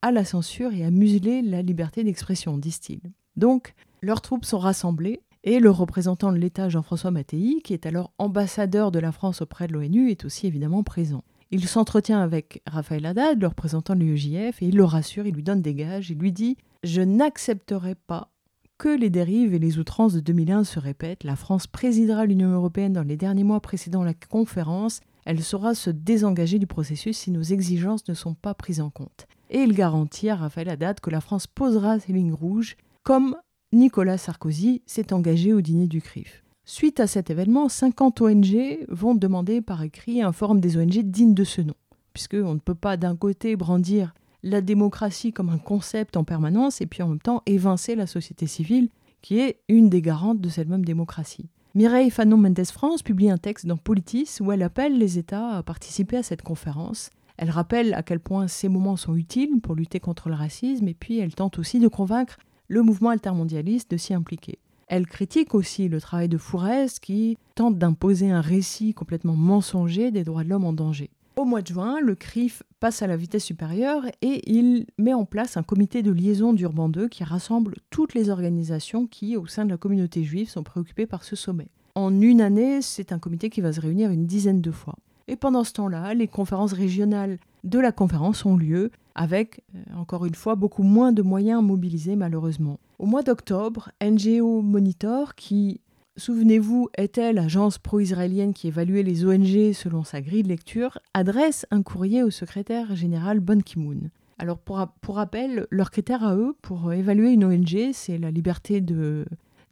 à 0.00 0.12
la 0.12 0.24
censure 0.24 0.72
et 0.72 0.82
à 0.82 0.90
museler 0.90 1.42
la 1.42 1.60
liberté 1.60 2.04
d'expression, 2.04 2.56
disent-ils. 2.56 3.02
Donc, 3.36 3.74
leurs 4.00 4.22
troupes 4.22 4.46
sont 4.46 4.58
rassemblées 4.58 5.20
et 5.44 5.60
le 5.60 5.70
représentant 5.70 6.32
de 6.32 6.38
l'État, 6.38 6.68
Jean-François 6.68 7.10
Mattei, 7.10 7.60
qui 7.62 7.72
est 7.72 7.86
alors 7.86 8.12
ambassadeur 8.18 8.90
de 8.90 8.98
la 8.98 9.12
France 9.12 9.42
auprès 9.42 9.66
de 9.66 9.72
l'ONU, 9.72 10.10
est 10.10 10.24
aussi 10.24 10.46
évidemment 10.46 10.82
présent. 10.82 11.22
Il 11.50 11.66
s'entretient 11.66 12.20
avec 12.20 12.62
Raphaël 12.66 13.06
Haddad, 13.06 13.40
le 13.40 13.46
représentant 13.46 13.94
de 13.94 14.00
l'UEJF, 14.00 14.62
et 14.62 14.66
il 14.66 14.76
le 14.76 14.84
rassure, 14.84 15.26
il 15.26 15.34
lui 15.34 15.42
donne 15.42 15.62
des 15.62 15.74
gages, 15.74 16.10
il 16.10 16.18
lui 16.18 16.32
dit 16.32 16.56
Je 16.84 17.00
n'accepterai 17.00 17.94
pas 17.94 18.30
que 18.76 18.88
les 18.88 19.10
dérives 19.10 19.54
et 19.54 19.58
les 19.58 19.78
outrances 19.78 20.12
de 20.12 20.20
2001 20.20 20.64
se 20.64 20.78
répètent. 20.78 21.24
La 21.24 21.36
France 21.36 21.66
présidera 21.66 22.26
l'Union 22.26 22.50
européenne 22.50 22.92
dans 22.92 23.02
les 23.02 23.16
derniers 23.16 23.44
mois 23.44 23.60
précédant 23.60 24.04
la 24.04 24.14
conférence. 24.14 25.00
Elle 25.24 25.42
saura 25.42 25.74
se 25.74 25.90
désengager 25.90 26.58
du 26.58 26.66
processus 26.66 27.18
si 27.18 27.30
nos 27.30 27.42
exigences 27.42 28.06
ne 28.08 28.14
sont 28.14 28.34
pas 28.34 28.54
prises 28.54 28.80
en 28.80 28.90
compte. 28.90 29.26
Et 29.50 29.58
il 29.58 29.72
garantit 29.72 30.28
à 30.28 30.36
Raphaël 30.36 30.68
Haddad 30.68 31.00
que 31.00 31.10
la 31.10 31.20
France 31.20 31.46
posera 31.46 31.98
ses 31.98 32.12
lignes 32.12 32.32
rouges, 32.32 32.76
comme 33.02 33.36
Nicolas 33.72 34.16
Sarkozy 34.16 34.80
s'est 34.86 35.12
engagé 35.12 35.52
au 35.52 35.60
dîner 35.60 35.88
du 35.88 36.00
CRIF. 36.00 36.42
Suite 36.64 37.00
à 37.00 37.06
cet 37.06 37.28
événement, 37.28 37.68
50 37.68 38.22
ONG 38.22 38.78
vont 38.88 39.14
demander 39.14 39.60
par 39.60 39.82
écrit 39.82 40.22
un 40.22 40.32
forum 40.32 40.58
des 40.58 40.78
ONG 40.78 41.02
digne 41.02 41.34
de 41.34 41.44
ce 41.44 41.60
nom, 41.60 41.74
puisqu'on 42.14 42.54
ne 42.54 42.60
peut 42.60 42.74
pas 42.74 42.96
d'un 42.96 43.14
côté 43.14 43.56
brandir 43.56 44.14
la 44.42 44.62
démocratie 44.62 45.34
comme 45.34 45.50
un 45.50 45.58
concept 45.58 46.16
en 46.16 46.24
permanence 46.24 46.80
et 46.80 46.86
puis 46.86 47.02
en 47.02 47.08
même 47.08 47.20
temps 47.20 47.42
évincer 47.44 47.94
la 47.94 48.06
société 48.06 48.46
civile 48.46 48.88
qui 49.20 49.38
est 49.38 49.60
une 49.68 49.90
des 49.90 50.00
garantes 50.00 50.40
de 50.40 50.48
cette 50.48 50.68
même 50.68 50.84
démocratie. 50.84 51.50
Mireille 51.74 52.10
Fanon 52.10 52.38
Mendes 52.38 52.64
France 52.72 53.02
publie 53.02 53.30
un 53.30 53.36
texte 53.36 53.66
dans 53.66 53.76
Politis 53.76 54.38
où 54.40 54.50
elle 54.50 54.62
appelle 54.62 54.96
les 54.96 55.18
États 55.18 55.56
à 55.58 55.62
participer 55.62 56.16
à 56.16 56.22
cette 56.22 56.42
conférence. 56.42 57.10
Elle 57.36 57.50
rappelle 57.50 57.92
à 57.92 58.02
quel 58.02 58.20
point 58.20 58.48
ces 58.48 58.68
moments 58.68 58.96
sont 58.96 59.14
utiles 59.14 59.60
pour 59.60 59.74
lutter 59.74 60.00
contre 60.00 60.30
le 60.30 60.36
racisme 60.36 60.88
et 60.88 60.94
puis 60.94 61.18
elle 61.18 61.34
tente 61.34 61.58
aussi 61.58 61.80
de 61.80 61.88
convaincre 61.88 62.38
le 62.68 62.82
mouvement 62.82 63.10
altermondialiste 63.10 63.90
de 63.90 63.96
s'y 63.96 64.14
impliquer. 64.14 64.58
Elle 64.86 65.06
critique 65.06 65.54
aussi 65.54 65.88
le 65.88 66.00
travail 66.00 66.28
de 66.28 66.38
Fourès 66.38 66.98
qui 66.98 67.36
tente 67.54 67.78
d'imposer 67.78 68.30
un 68.30 68.40
récit 68.40 68.94
complètement 68.94 69.36
mensonger 69.36 70.10
des 70.10 70.24
droits 70.24 70.44
de 70.44 70.48
l'homme 70.48 70.64
en 70.64 70.72
danger. 70.72 71.10
Au 71.36 71.44
mois 71.44 71.62
de 71.62 71.68
juin, 71.68 72.00
le 72.00 72.14
CRIF 72.14 72.62
passe 72.80 73.02
à 73.02 73.06
la 73.06 73.16
vitesse 73.16 73.44
supérieure 73.44 74.06
et 74.22 74.42
il 74.50 74.86
met 74.98 75.14
en 75.14 75.24
place 75.24 75.56
un 75.56 75.62
comité 75.62 76.02
de 76.02 76.10
liaison 76.10 76.52
d'Urban 76.52 76.90
II 76.90 77.08
qui 77.08 77.22
rassemble 77.22 77.76
toutes 77.90 78.14
les 78.14 78.28
organisations 78.28 79.06
qui, 79.06 79.36
au 79.36 79.46
sein 79.46 79.64
de 79.64 79.70
la 79.70 79.76
communauté 79.76 80.24
juive, 80.24 80.48
sont 80.48 80.64
préoccupées 80.64 81.06
par 81.06 81.22
ce 81.22 81.36
sommet. 81.36 81.68
En 81.94 82.20
une 82.20 82.40
année, 82.40 82.82
c'est 82.82 83.12
un 83.12 83.18
comité 83.18 83.50
qui 83.50 83.60
va 83.60 83.72
se 83.72 83.80
réunir 83.80 84.10
une 84.10 84.26
dizaine 84.26 84.60
de 84.60 84.70
fois. 84.70 84.96
Et 85.28 85.36
pendant 85.36 85.62
ce 85.62 85.74
temps-là, 85.74 86.14
les 86.14 86.26
conférences 86.26 86.72
régionales 86.72 87.38
de 87.64 87.78
la 87.78 87.92
conférence 87.92 88.44
ont 88.44 88.56
lieu 88.56 88.90
avec, 89.14 89.62
euh, 89.74 89.82
encore 89.96 90.26
une 90.26 90.34
fois, 90.34 90.54
beaucoup 90.54 90.82
moins 90.82 91.12
de 91.12 91.22
moyens 91.22 91.62
mobilisés 91.62 92.16
malheureusement. 92.16 92.78
Au 92.98 93.06
mois 93.06 93.22
d'octobre, 93.22 93.90
NGO 94.02 94.62
Monitor, 94.62 95.34
qui, 95.34 95.80
souvenez-vous, 96.16 96.88
était 96.96 97.32
l'agence 97.32 97.78
pro-israélienne 97.78 98.54
qui 98.54 98.68
évaluait 98.68 99.02
les 99.02 99.24
ONG 99.24 99.72
selon 99.72 100.04
sa 100.04 100.20
grille 100.20 100.42
de 100.42 100.48
lecture, 100.48 100.98
adresse 101.14 101.66
un 101.70 101.82
courrier 101.82 102.22
au 102.22 102.30
secrétaire 102.30 102.94
général 102.94 103.40
Ban 103.40 103.60
Ki-moon. 103.60 104.10
Alors 104.38 104.58
pour, 104.58 105.16
rappel, 105.16 105.66
leur 105.70 105.90
critère 105.90 106.22
à 106.22 106.36
eux 106.36 106.54
pour 106.62 106.92
évaluer 106.92 107.32
une 107.32 107.44
ONG, 107.44 107.90
c'est 107.92 108.18
la 108.18 108.30
liberté 108.30 108.80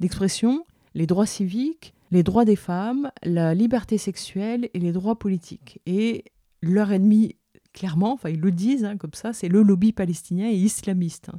d'expression, 0.01 0.64
les 0.94 1.07
droits 1.07 1.27
civiques, 1.27 1.94
les 2.11 2.25
droits 2.25 2.44
des 2.44 2.57
femmes, 2.57 3.11
la 3.22 3.55
liberté 3.55 3.96
sexuelle 3.96 4.68
et 4.75 4.81
les 4.81 4.92
droits 4.92 5.18
politiques. 5.18 5.81
Et 5.87 6.25
leur 6.62 6.92
ennemi, 6.92 7.37
clairement, 7.77 8.15
enfin 8.15 8.31
ils 8.31 8.41
le 8.41 8.51
disent 8.51 8.85
hein, 8.85 8.97
comme 8.97 9.15
ça, 9.15 9.33
c'est 9.33 9.49
le 9.49 9.62
lobby 9.62 9.93
palestinien 9.93 10.49
et 10.49 10.57
islamiste. 10.57 11.29
Hein. 11.33 11.39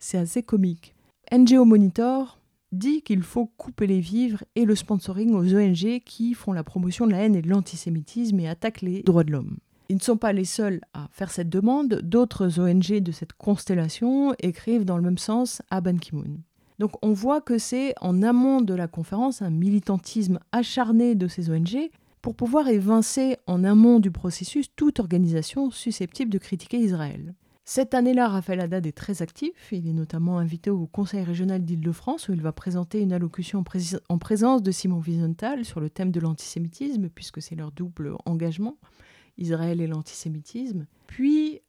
c'est 0.00 0.18
assez 0.18 0.42
comique. 0.42 0.94
NGO 1.30 1.64
Monitor 1.64 2.40
dit 2.72 3.02
qu'il 3.02 3.22
faut 3.22 3.46
couper 3.56 3.86
les 3.86 4.00
vivres 4.00 4.42
et 4.56 4.64
le 4.64 4.74
sponsoring 4.74 5.32
aux 5.32 5.54
ONG 5.54 6.00
qui 6.04 6.34
font 6.34 6.52
la 6.52 6.64
promotion 6.64 7.06
de 7.06 7.12
la 7.12 7.18
haine 7.18 7.36
et 7.36 7.42
de 7.42 7.48
l'antisémitisme 7.48 8.40
et 8.40 8.48
attaquent 8.48 8.82
les 8.82 9.02
droits 9.02 9.24
de 9.24 9.30
l'homme. 9.30 9.58
Ils 9.90 9.96
ne 9.96 10.02
sont 10.02 10.16
pas 10.16 10.32
les 10.32 10.46
seuls 10.46 10.80
à 10.94 11.08
faire 11.12 11.30
cette 11.30 11.50
demande, 11.50 12.00
d'autres 12.02 12.58
ONG 12.58 13.00
de 13.00 13.12
cette 13.12 13.34
constellation 13.34 14.34
écrivent 14.40 14.86
dans 14.86 14.96
le 14.96 15.02
même 15.02 15.18
sens 15.18 15.62
à 15.70 15.80
Ban 15.80 15.98
Ki-moon. 15.98 16.38
Donc 16.78 16.92
on 17.02 17.12
voit 17.12 17.40
que 17.40 17.58
c'est 17.58 17.94
en 18.00 18.22
amont 18.22 18.60
de 18.60 18.74
la 18.74 18.88
conférence 18.88 19.42
un 19.42 19.50
militantisme 19.50 20.40
acharné 20.50 21.14
de 21.14 21.28
ces 21.28 21.50
ONG 21.50 21.90
pour 22.24 22.34
pouvoir 22.34 22.68
évincer 22.68 23.36
en 23.46 23.64
amont 23.64 24.00
du 24.00 24.10
processus 24.10 24.74
toute 24.74 24.98
organisation 24.98 25.70
susceptible 25.70 26.30
de 26.30 26.38
critiquer 26.38 26.78
Israël. 26.78 27.34
Cette 27.66 27.92
année-là, 27.92 28.30
Raphaël 28.30 28.60
Haddad 28.60 28.86
est 28.86 28.96
très 28.96 29.20
actif. 29.20 29.68
Il 29.72 29.86
est 29.86 29.92
notamment 29.92 30.38
invité 30.38 30.70
au 30.70 30.86
Conseil 30.86 31.22
régional 31.22 31.62
d'Île-de-France 31.62 32.28
où 32.28 32.32
il 32.32 32.40
va 32.40 32.52
présenter 32.52 33.02
une 33.02 33.12
allocution 33.12 33.62
en, 34.08 34.16
présence 34.18 34.62
de 34.62 34.70
Simon 34.70 35.02
Wiesenthal 35.06 35.66
sur 35.66 35.80
le 35.80 35.90
thème 35.90 36.10
de 36.12 36.18
l'antisémitisme, 36.18 37.10
puisque 37.10 37.42
c'est 37.42 37.56
leur 37.56 37.72
double 37.72 38.16
engagement, 38.24 38.78
Israël 39.36 39.82
et 39.82 39.86
l'antisémitisme. 39.86 40.86
Puis, 41.06 41.60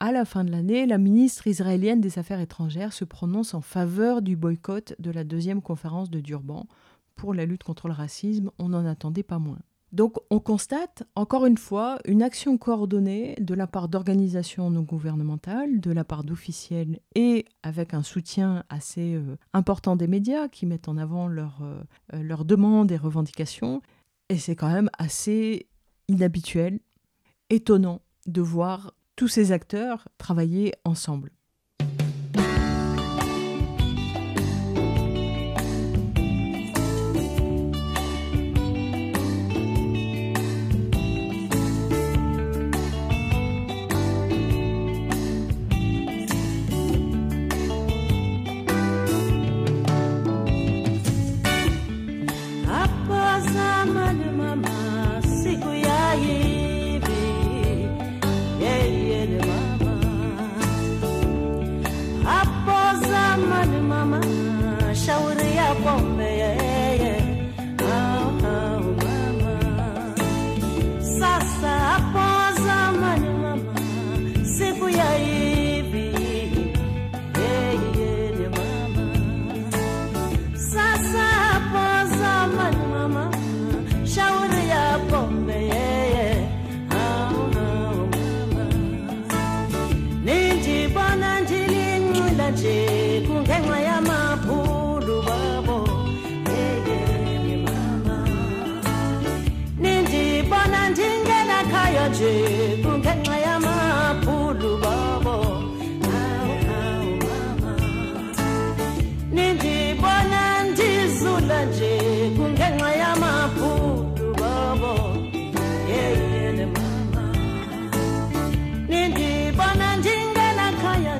à 0.00 0.10
la 0.10 0.24
fin 0.24 0.42
de 0.42 0.50
l'année, 0.50 0.86
la 0.86 0.96
ministre 0.96 1.48
israélienne 1.48 2.00
des 2.00 2.18
Affaires 2.18 2.40
étrangères 2.40 2.94
se 2.94 3.04
prononce 3.04 3.52
en 3.52 3.60
faveur 3.60 4.22
du 4.22 4.36
boycott 4.36 4.94
de 4.98 5.10
la 5.10 5.24
deuxième 5.24 5.60
conférence 5.60 6.08
de 6.08 6.20
Durban 6.20 6.66
pour 7.14 7.34
la 7.34 7.44
lutte 7.44 7.62
contre 7.62 7.88
le 7.88 7.94
racisme. 7.94 8.50
On 8.58 8.70
n'en 8.70 8.86
attendait 8.86 9.22
pas 9.22 9.38
moins. 9.38 9.58
Donc 9.92 10.16
on 10.30 10.38
constate 10.38 11.04
encore 11.14 11.46
une 11.46 11.56
fois 11.56 11.98
une 12.04 12.22
action 12.22 12.58
coordonnée 12.58 13.36
de 13.40 13.54
la 13.54 13.66
part 13.66 13.88
d'organisations 13.88 14.70
non 14.70 14.82
gouvernementales, 14.82 15.80
de 15.80 15.90
la 15.90 16.04
part 16.04 16.24
d'officiels 16.24 17.00
et 17.14 17.46
avec 17.62 17.94
un 17.94 18.02
soutien 18.02 18.64
assez 18.68 19.14
euh, 19.14 19.36
important 19.54 19.96
des 19.96 20.06
médias 20.06 20.48
qui 20.48 20.66
mettent 20.66 20.88
en 20.88 20.98
avant 20.98 21.26
leurs 21.26 21.62
euh, 21.62 21.82
leurs 22.12 22.44
demandes 22.44 22.92
et 22.92 22.98
revendications. 22.98 23.80
Et 24.28 24.36
c'est 24.36 24.56
quand 24.56 24.70
même 24.70 24.90
assez 24.98 25.68
inhabituel, 26.08 26.80
étonnant 27.48 28.02
de 28.26 28.42
voir 28.42 28.92
tous 29.16 29.28
ces 29.28 29.52
acteurs 29.52 30.08
travailler 30.18 30.74
ensemble. 30.84 31.32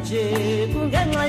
Chegou, 0.08 0.88
ganha 0.88 1.20
a 1.20 1.28